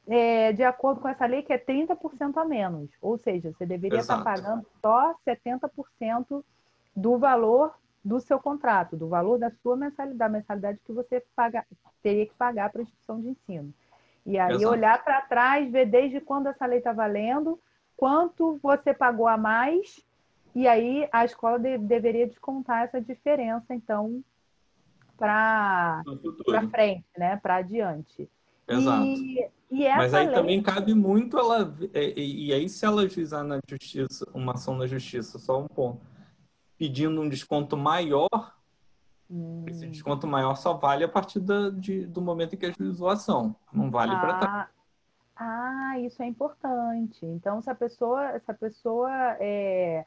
[0.07, 2.89] é, de acordo com essa lei, que é 30% a menos.
[3.01, 4.19] Ou seja, você deveria Exato.
[4.19, 6.43] estar pagando só 70%
[6.95, 11.65] do valor do seu contrato, do valor da sua mensalidade, da mensalidade que você paga,
[12.01, 13.73] teria que pagar para a instituição de ensino.
[14.25, 14.69] E aí Exato.
[14.69, 17.59] olhar para trás, ver desde quando essa lei está valendo,
[17.95, 20.03] quanto você pagou a mais,
[20.55, 24.23] e aí a escola de, deveria descontar essa diferença, então,
[25.17, 26.03] para
[26.69, 27.37] frente, né?
[27.37, 28.29] Para adiante.
[28.67, 29.05] Exato.
[29.05, 30.35] E, e Mas aí lei...
[30.35, 31.75] também cabe muito ela.
[31.93, 35.67] É, e, e aí, se ela juizar na justiça, uma ação na justiça, só um
[35.67, 35.99] ponto,
[36.83, 38.57] pedindo um desconto maior,
[39.31, 39.63] hum.
[39.69, 43.13] esse desconto maior só vale a partir da, de, do momento em que ajuizou a
[43.13, 43.55] ação.
[43.71, 44.19] Não vale ah.
[44.19, 44.69] para trás.
[45.33, 47.25] Ah, isso é importante.
[47.25, 50.03] Então, se a pessoa, se a pessoa é,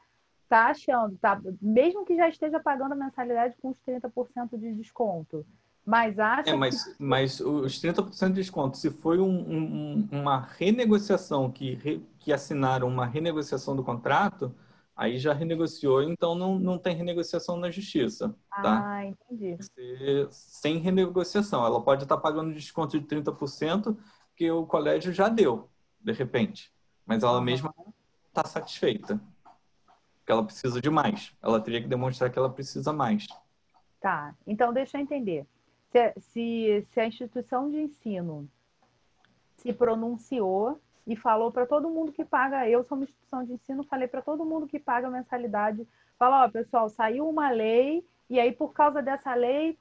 [0.51, 5.47] tá achando, tá, mesmo que já esteja pagando a mensalidade com os 30% de desconto,
[5.83, 7.03] mas acha é, mas, que...
[7.03, 12.87] mas os 30% de desconto, se foi um, um, uma renegociação que, re, que assinaram
[12.87, 14.55] uma renegociação do contrato,
[14.97, 18.35] aí já renegociou, então não, não tem renegociação na justiça.
[18.51, 18.83] Tá?
[18.83, 19.59] Ah, entendi.
[20.31, 21.65] sem renegociação.
[21.65, 23.97] Ela pode estar pagando desconto de 30%
[24.35, 25.69] que o colégio já deu,
[26.01, 26.73] de repente.
[27.05, 27.73] Mas ela mesma
[28.29, 29.21] está satisfeita.
[30.19, 31.33] Porque ela precisa de mais.
[31.43, 33.27] Ela teria que demonstrar que ela precisa mais.
[34.01, 34.35] Tá.
[34.47, 35.47] Então, deixa eu entender
[35.91, 38.49] se, se, se a instituição de ensino
[39.57, 43.85] se pronunciou e falou para todo mundo que paga, eu sou uma instituição de ensino,
[43.85, 45.87] falei para todo mundo que paga mensalidade,
[46.19, 49.79] fala, ó, pessoal, saiu uma lei e aí por causa dessa lei,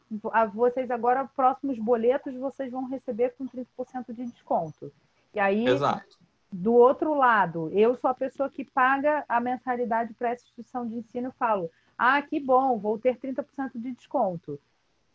[0.54, 4.92] vocês agora próximos boletos vocês vão receber com 30% de desconto.
[5.34, 6.18] E aí Exato.
[6.52, 10.96] do outro lado, eu sou a pessoa que paga a mensalidade para essa instituição de
[10.96, 14.60] ensino falo: "Ah, que bom, vou ter 30% de desconto"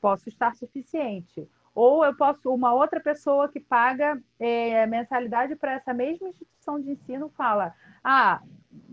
[0.00, 1.46] posso estar suficiente.
[1.74, 6.90] Ou eu posso, uma outra pessoa que paga é, mensalidade para essa mesma instituição de
[6.90, 8.42] ensino fala: ah,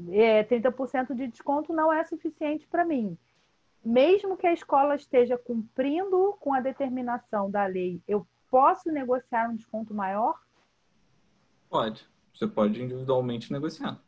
[0.10, 3.18] é, 30% de desconto não é suficiente para mim.
[3.84, 9.56] Mesmo que a escola esteja cumprindo com a determinação da lei, eu posso negociar um
[9.56, 10.40] desconto maior?
[11.70, 12.08] Pode.
[12.34, 14.00] Você pode individualmente negociar.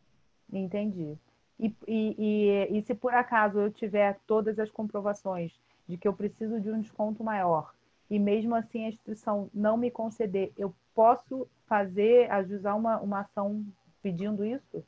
[0.52, 1.18] Entendi.
[1.60, 5.52] E, e, e, e se por acaso eu tiver todas as comprovações
[5.88, 7.74] de que eu preciso de um desconto maior
[8.10, 13.64] e mesmo assim a instituição não me conceder, eu posso fazer, ajustar uma, uma ação
[14.02, 14.84] pedindo isso?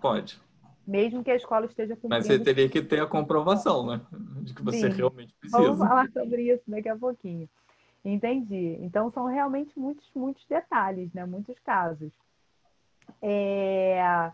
[0.00, 0.40] Pode.
[0.86, 2.16] Mesmo que a escola esteja cumprindo.
[2.16, 4.00] Mas você teria que ter a comprovação, né?
[4.42, 4.96] De que você Sim.
[4.96, 5.62] realmente precisa.
[5.62, 7.48] Vamos falar sobre isso daqui a pouquinho.
[8.04, 8.78] Entendi.
[8.80, 11.24] Então são realmente muitos, muitos detalhes, né?
[11.26, 12.10] Muitos casos.
[13.20, 14.32] É...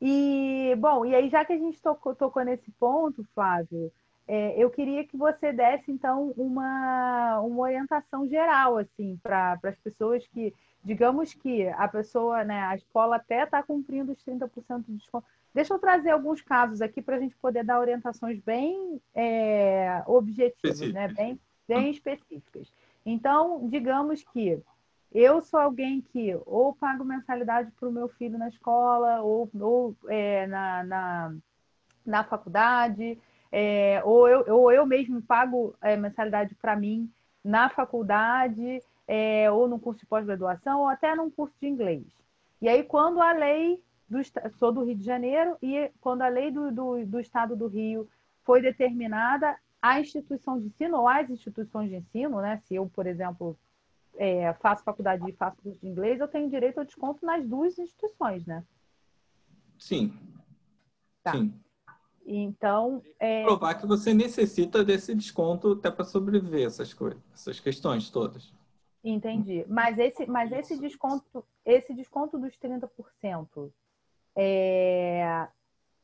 [0.00, 3.92] E, bom, e aí já que a gente tocou, tocou nesse ponto, Flávio,
[4.32, 10.24] é, eu queria que você desse, então, uma, uma orientação geral, assim, para as pessoas
[10.28, 15.26] que, digamos que a pessoa, né, a escola até está cumprindo os 30% de desconto.
[15.52, 20.78] Deixa eu trazer alguns casos aqui para a gente poder dar orientações bem é, objetivas,
[20.92, 22.72] né, bem, bem específicas.
[23.04, 24.62] Então, digamos que
[25.12, 29.96] eu sou alguém que ou pago mensalidade para o meu filho na escola, ou, ou
[30.06, 31.34] é, na, na,
[32.06, 33.18] na faculdade,
[33.52, 37.10] é, ou, eu, ou eu mesmo pago é, mensalidade para mim
[37.44, 42.04] na faculdade, é, ou no curso de pós-graduação, ou até num curso de inglês.
[42.60, 44.18] E aí, quando a lei do
[44.58, 48.08] sou do Rio de Janeiro, e quando a lei do, do, do Estado do Rio
[48.44, 52.60] foi determinada, a instituição de ensino, ou as instituições de ensino, né?
[52.66, 53.56] Se eu, por exemplo,
[54.16, 57.78] é, faço faculdade e faço curso de inglês, eu tenho direito ao desconto nas duas
[57.78, 58.62] instituições, né?
[59.78, 60.12] Sim.
[61.22, 61.32] Tá.
[61.32, 61.54] Sim.
[62.24, 63.02] Então.
[63.18, 63.44] É...
[63.44, 68.52] Provar que você necessita desse desconto até para sobreviver essas coisas, essas questões todas.
[69.02, 69.64] Entendi.
[69.68, 73.72] Mas esse, mas esse desconto, esse desconto dos 30%,
[74.36, 75.48] é,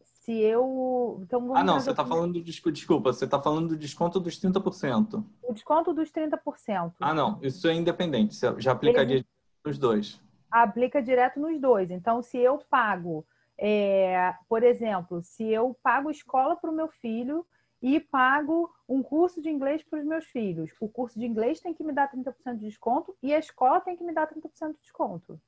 [0.00, 1.20] se eu.
[1.22, 5.24] Então, ah, não, você está falando do desculpa, você está falando do desconto dos 30%.
[5.42, 6.94] O desconto dos 30%.
[7.00, 9.26] Ah, não, isso é independente, você já aplicaria Ele
[9.64, 10.20] nos dois.
[10.50, 11.90] Aplica direto nos dois.
[11.90, 13.26] Então, se eu pago,
[13.58, 17.46] é, por exemplo, se eu pago escola para o meu filho
[17.80, 20.70] e pago um curso de inglês para os meus filhos.
[20.80, 23.96] O curso de inglês tem que me dar 30% de desconto e a escola tem
[23.96, 25.40] que me dar 30% de desconto.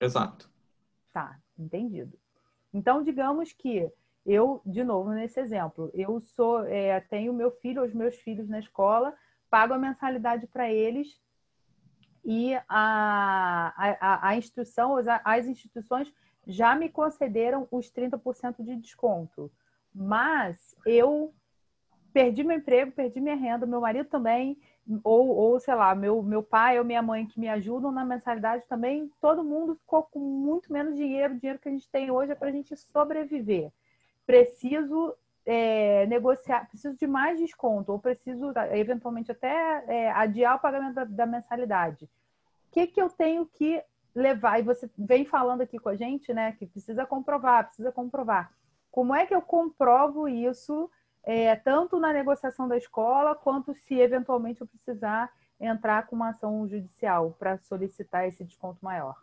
[0.00, 0.50] Exato.
[1.12, 2.18] Tá, entendido.
[2.72, 3.90] Então, digamos que
[4.24, 8.48] eu, de novo, nesse exemplo, eu sou, é, tenho meu filho ou os meus filhos
[8.48, 9.14] na escola,
[9.48, 11.20] pago a mensalidade para eles
[12.24, 16.12] e a, a, a instituição, as instituições
[16.46, 19.50] já me concederam os 30% de desconto.
[19.94, 21.34] Mas eu
[22.12, 24.58] perdi meu emprego, perdi minha renda, meu marido também,
[25.02, 28.64] ou, ou sei lá, meu, meu pai ou minha mãe que me ajudam na mensalidade
[28.68, 31.34] também, todo mundo ficou com muito menos dinheiro.
[31.34, 33.72] O dinheiro que a gente tem hoje é para a gente sobreviver.
[34.24, 40.94] Preciso é, negociar, preciso de mais desconto, ou preciso eventualmente até é, adiar o pagamento
[40.94, 42.04] da, da mensalidade.
[42.04, 42.08] O
[42.72, 43.82] que, que eu tenho que
[44.16, 44.58] levar?
[44.58, 48.50] E você vem falando aqui com a gente, né, que precisa comprovar, precisa comprovar.
[48.90, 50.90] Como é que eu comprovo isso?
[51.26, 55.28] é, tanto na negociação da escola, quanto se eventualmente eu precisar
[55.60, 59.16] entrar com uma ação judicial para solicitar esse desconto maior?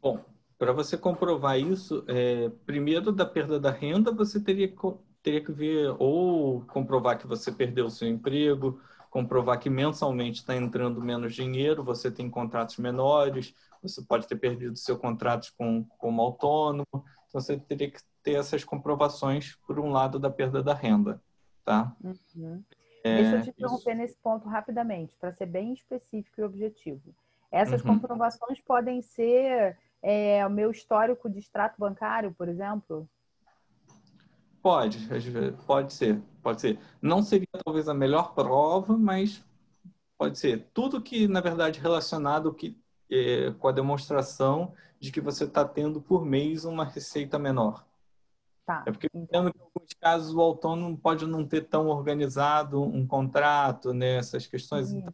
[0.00, 0.24] Bom,
[0.58, 4.72] para você comprovar isso, é, primeiro da perda da renda, você teria,
[5.22, 10.56] teria que ver ou comprovar que você perdeu o seu emprego, comprovar que mensalmente está
[10.56, 16.22] entrando menos dinheiro, você tem contratos menores, você pode ter perdido seu contrato com, como
[16.22, 16.86] autônomo,
[17.28, 21.20] então você teria que ter essas comprovações por um lado da perda da renda,
[21.64, 21.94] tá?
[22.02, 22.62] Uhum.
[23.04, 27.14] É, Deixa eu te interromper nesse ponto rapidamente, para ser bem específico e objetivo.
[27.50, 27.94] Essas uhum.
[27.94, 33.08] comprovações podem ser é, o meu histórico de extrato bancário, por exemplo?
[34.62, 35.08] Pode,
[35.66, 36.78] pode ser, pode ser.
[37.00, 39.44] Não seria talvez a melhor prova, mas
[40.16, 40.68] pode ser.
[40.72, 42.80] Tudo que, na verdade, relacionado que,
[43.12, 47.84] é, com a demonstração de que você está tendo por mês uma receita menor.
[48.64, 48.84] Tá.
[48.86, 49.48] É porque então.
[49.48, 54.16] em alguns casos o autônomo pode não ter tão organizado um contrato, né?
[54.16, 54.92] Essas questões.
[54.92, 55.12] Então,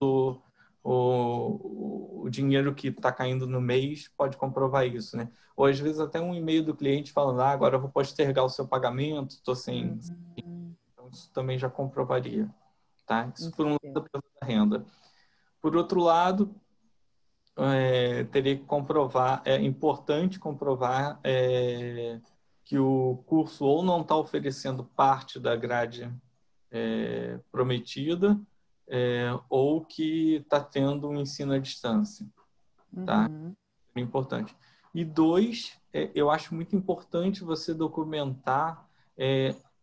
[0.00, 0.40] o,
[0.82, 5.30] o, o dinheiro que está caindo no mês pode comprovar isso, né?
[5.56, 8.48] Ou às vezes até um e-mail do cliente falando, ah, agora eu vou postergar o
[8.48, 9.92] seu pagamento, estou sem.
[9.92, 10.74] Uhum.
[10.92, 12.50] Então, isso também já comprovaria,
[13.06, 13.30] tá?
[13.36, 14.08] Isso por um lado
[14.40, 14.84] da renda.
[15.60, 16.52] Por outro lado,
[17.70, 22.18] é, teria que comprovar, é importante comprovar é,
[22.64, 26.10] que o curso ou não está oferecendo parte da grade
[26.70, 28.40] é, prometida
[28.88, 32.26] é, ou que está tendo um ensino à distância.
[33.04, 33.28] Tá?
[33.28, 33.54] Uhum.
[33.94, 34.56] É importante.
[34.94, 38.86] E dois, é, eu acho muito importante você documentar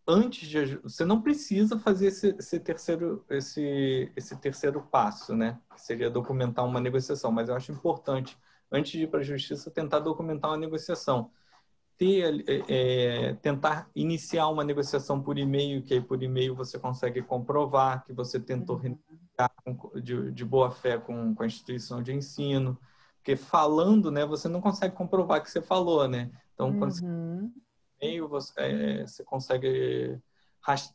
[0.10, 5.60] antes de você não precisa fazer esse, esse, terceiro esse, esse terceiro passo, né?
[5.74, 7.32] Que seria documentar uma negociação.
[7.32, 8.38] Mas eu acho importante
[8.72, 11.32] antes de ir para a justiça tentar documentar uma negociação
[12.00, 17.22] ter, é, é, tentar iniciar uma negociação por e-mail, que aí por e-mail você consegue
[17.22, 18.82] comprovar que você tentou uhum.
[18.82, 19.52] renegociar
[20.02, 22.80] de, de boa fé com, com a instituição de ensino.
[23.18, 26.32] Porque falando, né, você não consegue comprovar que você falou, né?
[26.54, 27.52] Então, quando uhum.
[27.52, 27.69] você
[28.02, 30.20] e-mail, você, é, você consegue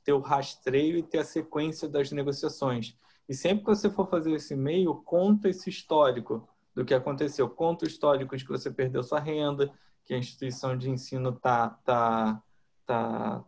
[0.05, 2.97] ter o rastreio e ter a sequência das negociações.
[3.29, 7.49] E sempre que você for fazer esse e-mail, conta esse histórico do que aconteceu.
[7.49, 9.73] Conta o histórico de que você perdeu sua renda,
[10.05, 12.43] que a instituição de ensino tá, tá,
[12.85, 13.45] tá,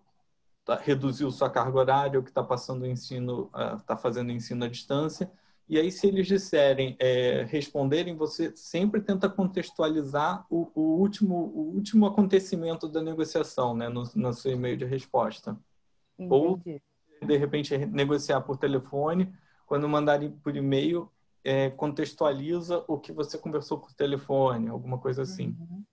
[0.64, 4.64] tá reduziu sua carga horária, ou que está passando o ensino, está uh, fazendo ensino
[4.64, 5.31] à distância.
[5.68, 11.74] E aí, se eles disserem, é, responderem, você sempre tenta contextualizar o, o, último, o
[11.74, 15.59] último acontecimento da negociação, né, no, no seu e-mail de resposta.
[16.16, 16.33] Entendi.
[16.33, 16.61] Ou,
[17.26, 19.33] de repente, negociar por telefone.
[19.66, 21.11] Quando mandarem por e-mail,
[21.42, 25.57] é, contextualiza o que você conversou por telefone, alguma coisa assim.
[25.59, 25.85] Uhum.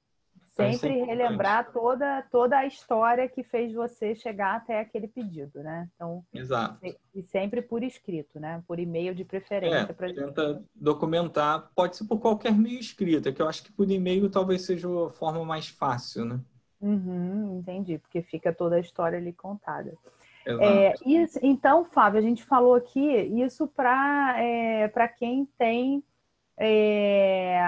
[0.55, 5.89] Sempre relembrar toda, toda a história que fez você chegar até aquele pedido, né?
[5.95, 6.77] Então, Exato.
[7.13, 8.63] E sempre por escrito, né?
[8.67, 9.77] Por e-mail de preferência.
[9.89, 13.71] É, pra tenta documentar, pode ser por qualquer meio escrito, é que eu acho que
[13.71, 16.39] por e-mail talvez seja a forma mais fácil, né?
[16.79, 19.97] Uhum, entendi, porque fica toda a história ali contada.
[20.45, 23.01] É, isso, então, Fábio, a gente falou aqui
[23.43, 24.87] isso para é,
[25.17, 26.03] quem tem
[26.57, 27.59] é,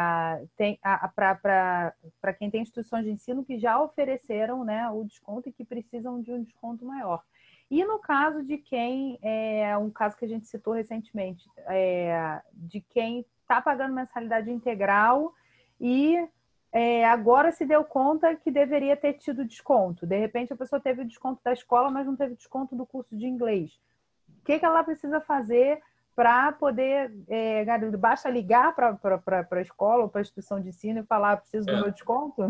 [1.16, 6.22] para quem tem instituições de ensino que já ofereceram né, o desconto e que precisam
[6.22, 7.24] de um desconto maior.
[7.70, 12.80] E no caso de quem, é um caso que a gente citou recentemente, é, de
[12.80, 15.34] quem está pagando mensalidade integral
[15.80, 16.16] e
[16.72, 20.06] é, agora se deu conta que deveria ter tido desconto.
[20.06, 23.16] De repente a pessoa teve o desconto da escola, mas não teve desconto do curso
[23.18, 23.80] de inglês.
[24.30, 25.82] O que, que ela precisa fazer
[26.16, 27.14] para poder.
[27.28, 27.66] É,
[27.98, 28.98] basta ligar para
[29.52, 31.82] a escola ou para a instituição de ensino e falar: preciso do é.
[31.82, 32.50] meu desconto?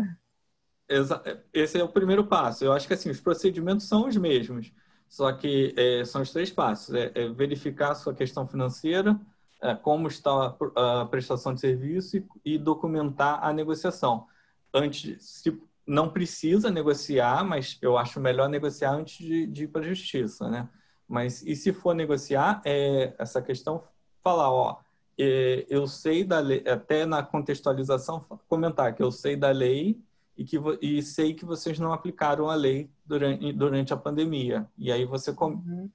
[1.52, 2.64] Esse é o primeiro passo.
[2.64, 4.72] Eu acho que assim, os procedimentos são os mesmos,
[5.08, 9.18] só que é, são os três passos: é, é verificar a sua questão financeira,
[9.60, 10.30] é, como está
[10.76, 14.26] a, a, prestação de serviço e, e, documentar a negociação.
[14.72, 19.80] Antes, se não precisa negociar, mas eu acho melhor negociar antes de, de ir para
[19.80, 20.68] a justiça, né?
[21.08, 23.82] Mas e se for negociar, é, essa questão
[24.22, 24.80] falar, ó,
[25.18, 30.00] é, eu sei da lei, até na contextualização comentar que eu sei da lei
[30.36, 34.68] e que e sei que vocês não aplicaram a lei durante, durante a pandemia.
[34.76, 35.90] E aí você uhum.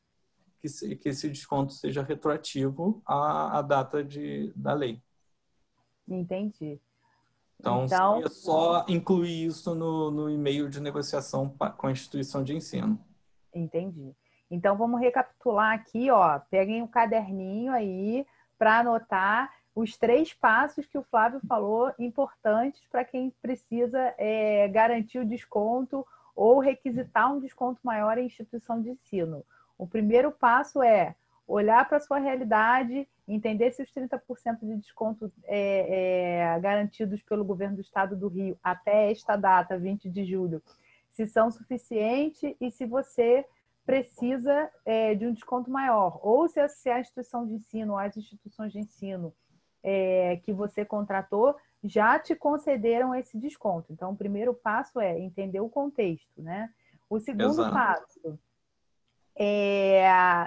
[0.60, 5.02] que, que esse desconto seja retroativo à, à data de, da lei.
[6.08, 6.80] Entendi.
[7.60, 12.56] Então, então seria só incluir isso no, no e-mail de negociação com a instituição de
[12.56, 13.00] ensino.
[13.54, 14.16] Entendi.
[14.52, 16.40] Então, vamos recapitular aqui, ó.
[16.50, 18.28] Peguem um caderninho aí
[18.60, 25.20] para anotar os três passos que o Flávio falou importantes para quem precisa é, garantir
[25.20, 29.46] o desconto ou requisitar um desconto maior em instituição de ensino.
[29.78, 31.16] O primeiro passo é
[31.48, 34.20] olhar para a sua realidade, entender se os 30%
[34.62, 40.10] de desconto é, é, garantidos pelo governo do estado do Rio até esta data, 20
[40.10, 40.62] de julho,
[41.10, 43.46] se são suficientes e se você
[43.92, 46.20] precisa é, de um desconto maior.
[46.24, 49.34] Ou se a, se a instituição de ensino, ou as instituições de ensino
[49.84, 53.92] é, que você contratou já te concederam esse desconto.
[53.92, 56.70] Então, o primeiro passo é entender o contexto, né?
[57.10, 57.74] O segundo Exato.
[57.74, 58.40] passo
[59.36, 60.06] é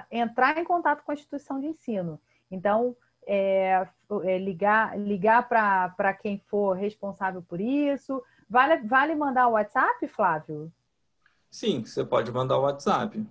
[0.09, 2.19] entrar em contato com a instituição de ensino.
[2.49, 2.95] Então,
[3.27, 3.87] é,
[4.23, 8.23] é ligar, ligar para quem for responsável por isso.
[8.49, 10.71] Vale, vale mandar o WhatsApp, Flávio?
[11.51, 13.25] Sim, você pode mandar o WhatsApp.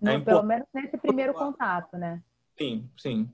[0.00, 2.22] No, é pelo menos nesse primeiro contato, né?
[2.58, 3.30] Sim, sim.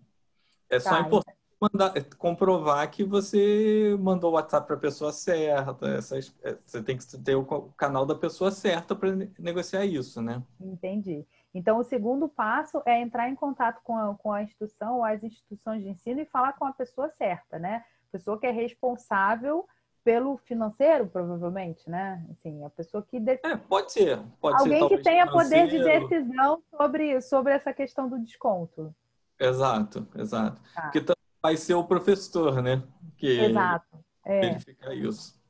[0.69, 5.89] É só tá, importante mandar, comprovar que você mandou o WhatsApp para a pessoa certa.
[5.91, 7.45] Essas, é, você tem que ter o
[7.77, 10.43] canal da pessoa certa para negociar isso, né?
[10.61, 11.25] Entendi.
[11.55, 15.23] Então, o segundo passo é entrar em contato com a, com a instituição ou as
[15.23, 17.85] instituições de ensino e falar com a pessoa certa, né?
[18.11, 19.67] Pessoa que é responsável
[20.05, 22.25] pelo financeiro, provavelmente, né?
[22.31, 23.21] Assim, a pessoa que...
[23.21, 23.39] De...
[23.43, 24.21] É, pode ser.
[24.41, 28.95] Pode Alguém ser, que tenha poder de decisão sobre, sobre essa questão do desconto.
[29.39, 30.61] Exato, exato.
[30.75, 30.83] Tá.
[30.83, 31.05] Porque
[31.43, 32.83] vai ser o professor, né?
[33.17, 33.99] Que Exato.
[34.25, 34.41] É.
[34.41, 35.41] Verificar isso.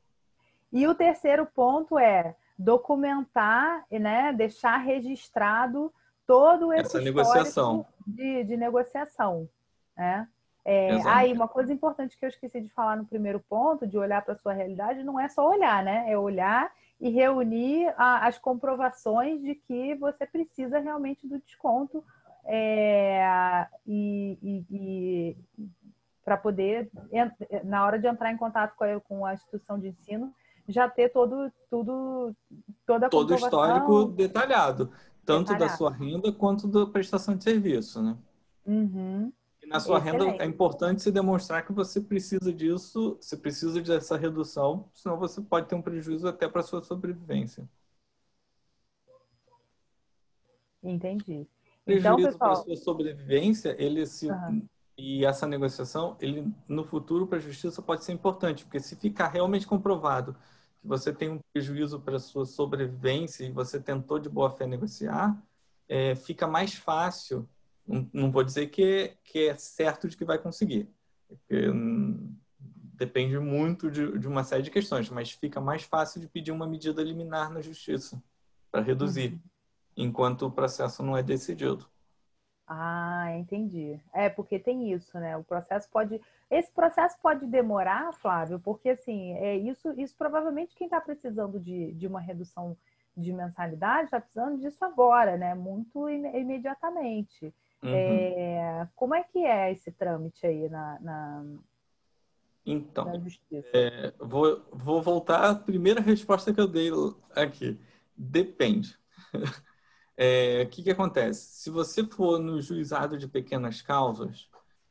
[0.71, 4.33] E o terceiro ponto é documentar, né?
[4.33, 5.93] Deixar registrado
[6.25, 7.85] todo esse Essa negociação.
[8.05, 9.47] De, de negociação,
[9.95, 10.27] né?
[10.65, 14.23] É, aí, uma coisa importante que eu esqueci de falar no primeiro ponto, de olhar
[14.23, 16.05] para a sua realidade, não é só olhar, né?
[16.07, 22.03] É olhar e reunir a, as comprovações de que você precisa realmente do desconto
[22.45, 25.37] é, e, e, e
[26.23, 26.89] para poder,
[27.65, 30.33] na hora de entrar em contato com a, com a instituição de ensino,
[30.67, 32.33] já ter todo, tudo,
[32.85, 34.91] toda a Todo o histórico detalhado,
[35.25, 35.71] tanto detalhado.
[35.71, 38.17] da sua renda quanto da prestação de serviço, né?
[38.65, 39.31] Uhum.
[39.73, 40.25] Na sua Excelente.
[40.27, 45.41] renda é importante se demonstrar que você precisa disso, você precisa dessa redução, senão você
[45.41, 47.67] pode ter um prejuízo até para sua sobrevivência.
[50.81, 51.47] Entendi.
[51.87, 52.37] Então, prejuízo então, pessoal...
[52.37, 54.67] para sua sobrevivência, ele se uhum
[54.97, 59.27] e essa negociação, ele no futuro para a justiça pode ser importante, porque se ficar
[59.27, 60.35] realmente comprovado
[60.81, 64.67] que você tem um prejuízo para a sua sobrevivência e você tentou de boa fé
[64.67, 65.41] negociar,
[65.87, 67.47] é, fica mais fácil.
[67.87, 70.89] Não, não, vou dizer que, que é certo de que vai conseguir,
[71.27, 72.33] porque hum,
[72.95, 76.65] depende muito de, de, uma série de questões, mas fica mais fácil de pedir uma
[76.65, 78.23] medida liminar na justiça
[78.71, 79.39] para reduzir, uhum.
[79.97, 81.85] enquanto o processo não é decidido.
[82.65, 83.99] Ah, entendi.
[84.13, 85.35] É, porque tem isso, né?
[85.35, 86.21] O processo pode.
[86.49, 91.91] Esse processo pode demorar, Flávio, porque assim, é isso, isso provavelmente quem está precisando de,
[91.93, 92.77] de uma redução
[93.15, 95.53] de mensalidade está precisando disso agora, né?
[95.53, 97.53] Muito imediatamente.
[97.83, 97.91] Uhum.
[97.91, 101.45] É, como é que é esse trâmite aí na, na,
[102.65, 103.67] então, na justiça?
[103.73, 106.89] É, vou, vou voltar à primeira resposta que eu dei
[107.35, 107.79] aqui.
[108.15, 108.97] Depende.
[110.15, 111.55] É, o que, que acontece?
[111.55, 114.47] Se você for no juizado de pequenas causas,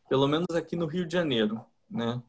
[0.08, 2.20] pelo menos aqui no Rio de Janeiro, né?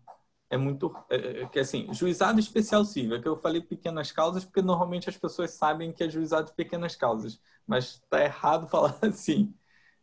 [0.53, 4.45] é muito é, é, que assim juizado especial civil é que eu falei pequenas causas
[4.45, 8.97] porque normalmente as pessoas sabem que é juizado de pequenas causas mas está errado falar
[9.01, 9.53] assim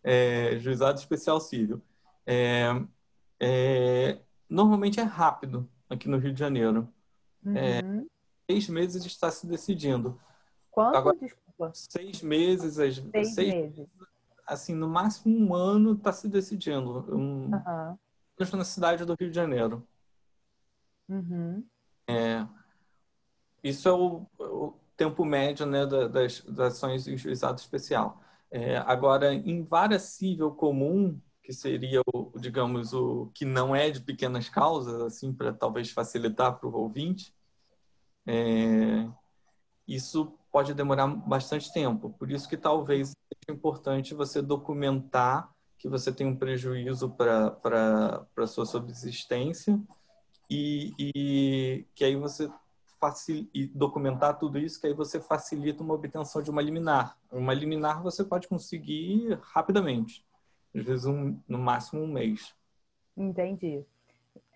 [0.03, 1.82] é, juizado especial civil
[2.26, 2.68] é,
[3.38, 6.88] é, normalmente é rápido aqui no Rio de Janeiro
[7.55, 8.07] é, uhum.
[8.51, 10.20] seis meses está se decidindo
[10.70, 13.03] quanto Agora, desculpa seis meses seis,
[13.34, 13.88] seis meses
[14.46, 18.57] assim no máximo um ano está se decidindo um, uhum.
[18.57, 19.86] na cidade do Rio de Janeiro
[21.11, 21.66] Uhum.
[22.09, 22.46] É,
[23.64, 28.22] isso é o, o, tempo médio né, das, das ações em juizado especial.
[28.51, 34.01] É, agora, em vara civil comum, que seria, o, digamos, o que não é de
[34.01, 37.34] pequenas causas, assim, para talvez facilitar para o ouvinte,
[38.26, 39.09] é,
[39.86, 42.11] isso pode demorar bastante tempo.
[42.18, 48.46] Por isso que talvez seja importante você documentar que você tem um prejuízo para a
[48.46, 49.80] sua subsistência
[50.48, 52.51] e, e que aí você
[53.55, 57.16] e documentar tudo isso, que aí você facilita uma obtenção de uma liminar.
[57.32, 60.24] Uma liminar você pode conseguir rapidamente,
[60.74, 62.55] às vezes um, no máximo um mês.
[63.16, 63.84] Entendi.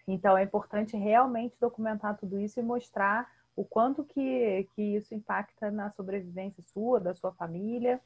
[0.06, 5.70] Então é importante realmente documentar tudo isso e mostrar o quanto que, que isso impacta
[5.70, 8.00] na sobrevivência sua, da sua família,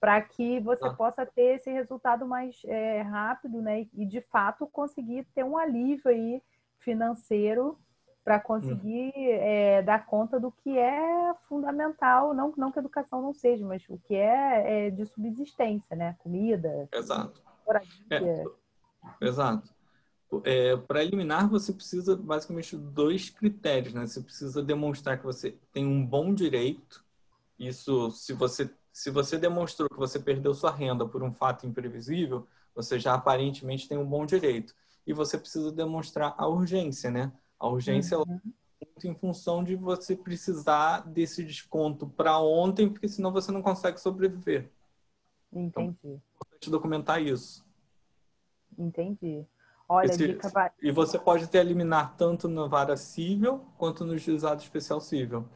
[0.00, 0.94] para que você ah.
[0.94, 3.86] possa ter esse resultado mais é, rápido, né?
[3.92, 6.42] E de fato conseguir ter um alívio aí
[6.78, 7.78] financeiro
[8.24, 9.22] para conseguir hum.
[9.26, 13.84] é, dar conta do que é fundamental, não, não que a educação não seja, mas
[13.88, 16.16] o que é, é de subsistência, né?
[16.18, 16.88] Comida.
[16.90, 17.42] Exato.
[18.10, 18.44] É,
[19.20, 19.74] exato.
[20.42, 24.06] É, para eliminar, você precisa basicamente dois critérios, né?
[24.06, 27.04] Você precisa demonstrar que você tem um bom direito.
[27.58, 32.46] Isso, se você se você demonstrou que você perdeu sua renda por um fato imprevisível,
[32.72, 34.72] você já aparentemente tem um bom direito
[35.04, 37.32] e você precisa demonstrar a urgência, né?
[37.64, 38.24] A urgência uhum.
[38.82, 43.62] é muito em função de você precisar desse desconto para ontem, porque senão você não
[43.62, 44.70] consegue sobreviver.
[45.50, 45.98] Então, Entendi.
[46.02, 47.64] Então, é importante documentar isso.
[48.76, 49.46] Entendi.
[49.88, 54.60] Olha, Esse, dica E você pode ter eliminar tanto na vara civil quanto no juizado
[54.60, 55.46] especial civil.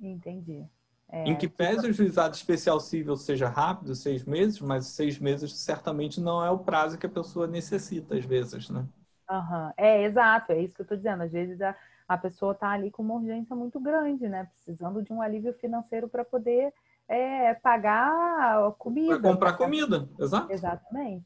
[0.00, 0.64] Entendi.
[1.10, 5.52] É, em que pese o juizado especial civil seja rápido, seis meses, mas seis meses
[5.58, 8.86] certamente não é o prazo que a pessoa necessita, às vezes, né?
[9.30, 9.72] Uhum.
[9.76, 11.22] É, exato, é isso que eu estou dizendo.
[11.22, 11.76] Às vezes a,
[12.08, 14.48] a pessoa está ali com uma urgência muito grande, né?
[14.52, 16.74] Precisando de um alívio financeiro para poder
[17.06, 19.20] é, pagar a comida.
[19.20, 20.52] Para comprar comida, exato.
[20.52, 21.24] Exatamente.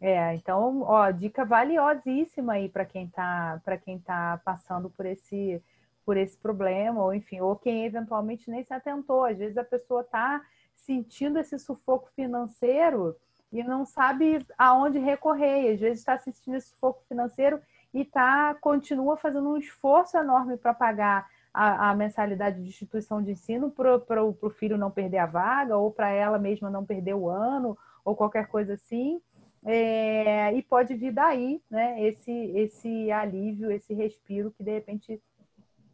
[0.00, 5.62] É, então, ó, dica valiosíssima aí para quem está para quem tá passando por esse
[6.04, 9.24] por esse problema, ou enfim, ou quem eventualmente nem se atentou.
[9.24, 10.42] Às vezes a pessoa está
[10.74, 13.16] sentindo esse sufoco financeiro
[13.54, 15.72] e não sabe aonde recorrer.
[15.72, 17.60] Às vezes está assistindo esse sufoco financeiro
[17.94, 23.30] e tá, continua fazendo um esforço enorme para pagar a, a, mensalidade de instituição de
[23.30, 27.28] ensino para o filho não perder a vaga, ou para ela mesma não perder o
[27.28, 29.22] ano, ou qualquer coisa assim.
[29.64, 35.22] É, e pode vir daí né, esse, esse alívio, esse respiro que de repente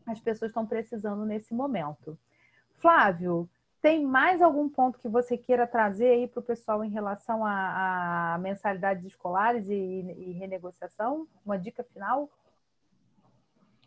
[0.06, 2.18] as pessoas estão precisando nesse momento.
[2.78, 3.46] Flávio,
[3.82, 8.38] tem mais algum ponto que você queira trazer aí para o pessoal em relação a,
[8.40, 11.26] mensalidades escolares e, e, renegociação?
[11.44, 12.30] Uma dica final?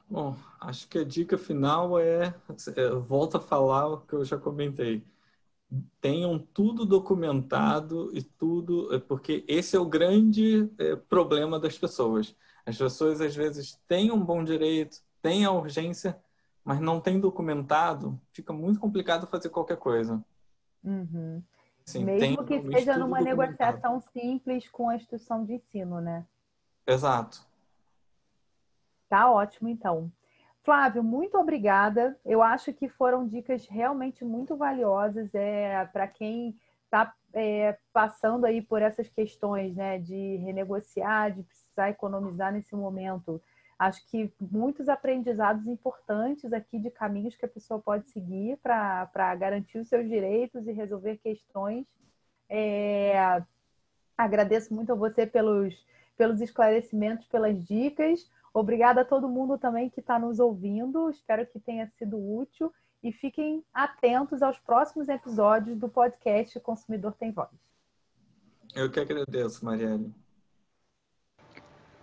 [0.09, 2.33] Bom, acho que a dica final é,
[2.75, 5.03] é volta a falar o que eu já comentei.
[6.01, 12.35] Tenham tudo documentado e tudo, é, porque esse é o grande é, problema das pessoas.
[12.65, 16.19] As pessoas às vezes têm um bom direito, tem a urgência,
[16.63, 20.23] mas não tem documentado, fica muito complicado fazer qualquer coisa.
[20.83, 21.41] Uhum.
[21.85, 26.25] Assim, Mesmo que seja numa negociação simples com a instituição de ensino, né?
[26.87, 27.45] Exato.
[29.09, 30.11] Tá ótimo, então.
[30.63, 32.17] Flávio, muito obrigada.
[32.25, 38.61] Eu acho que foram dicas realmente muito valiosas é, para quem está é, passando aí
[38.61, 43.41] por essas questões né, de renegociar, de precisar economizar nesse momento
[43.77, 49.79] acho que muitos aprendizados importantes aqui de caminhos que a pessoa pode seguir para garantir
[49.79, 51.85] os seus direitos e resolver questões.
[52.49, 53.41] É,
[54.17, 55.75] agradeço muito a você pelos,
[56.17, 58.29] pelos esclarecimentos, pelas dicas.
[58.53, 61.09] Obrigada a todo mundo também que está nos ouvindo.
[61.09, 62.71] Espero que tenha sido útil
[63.01, 67.49] e fiquem atentos aos próximos episódios do podcast Consumidor Tem Voz.
[68.75, 70.22] Eu que agradeço, Marielle.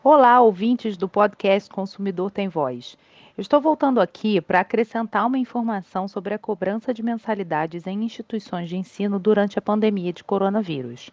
[0.02, 2.96] Olá, ouvintes do podcast Consumidor Tem Voz.
[3.36, 8.78] estou voltando aqui para acrescentar uma informação sobre a cobrança de mensalidades em instituições de
[8.78, 11.10] ensino durante a pandemia de coronavírus.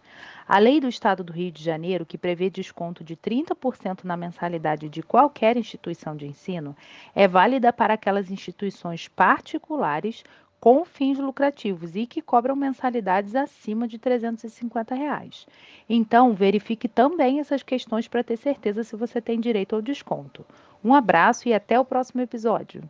[0.48, 4.88] A lei do Estado do Rio de Janeiro, que prevê desconto de 30% na mensalidade
[4.88, 6.74] de qualquer instituição de ensino,
[7.14, 10.24] é válida para aquelas instituições particulares
[10.60, 15.46] com fins lucrativos e que cobram mensalidades acima de 350 reais.
[15.88, 20.46] Então, verifique também essas questões para ter certeza se você tem direito ao desconto.
[20.84, 22.82] Um abraço e até o próximo episódio.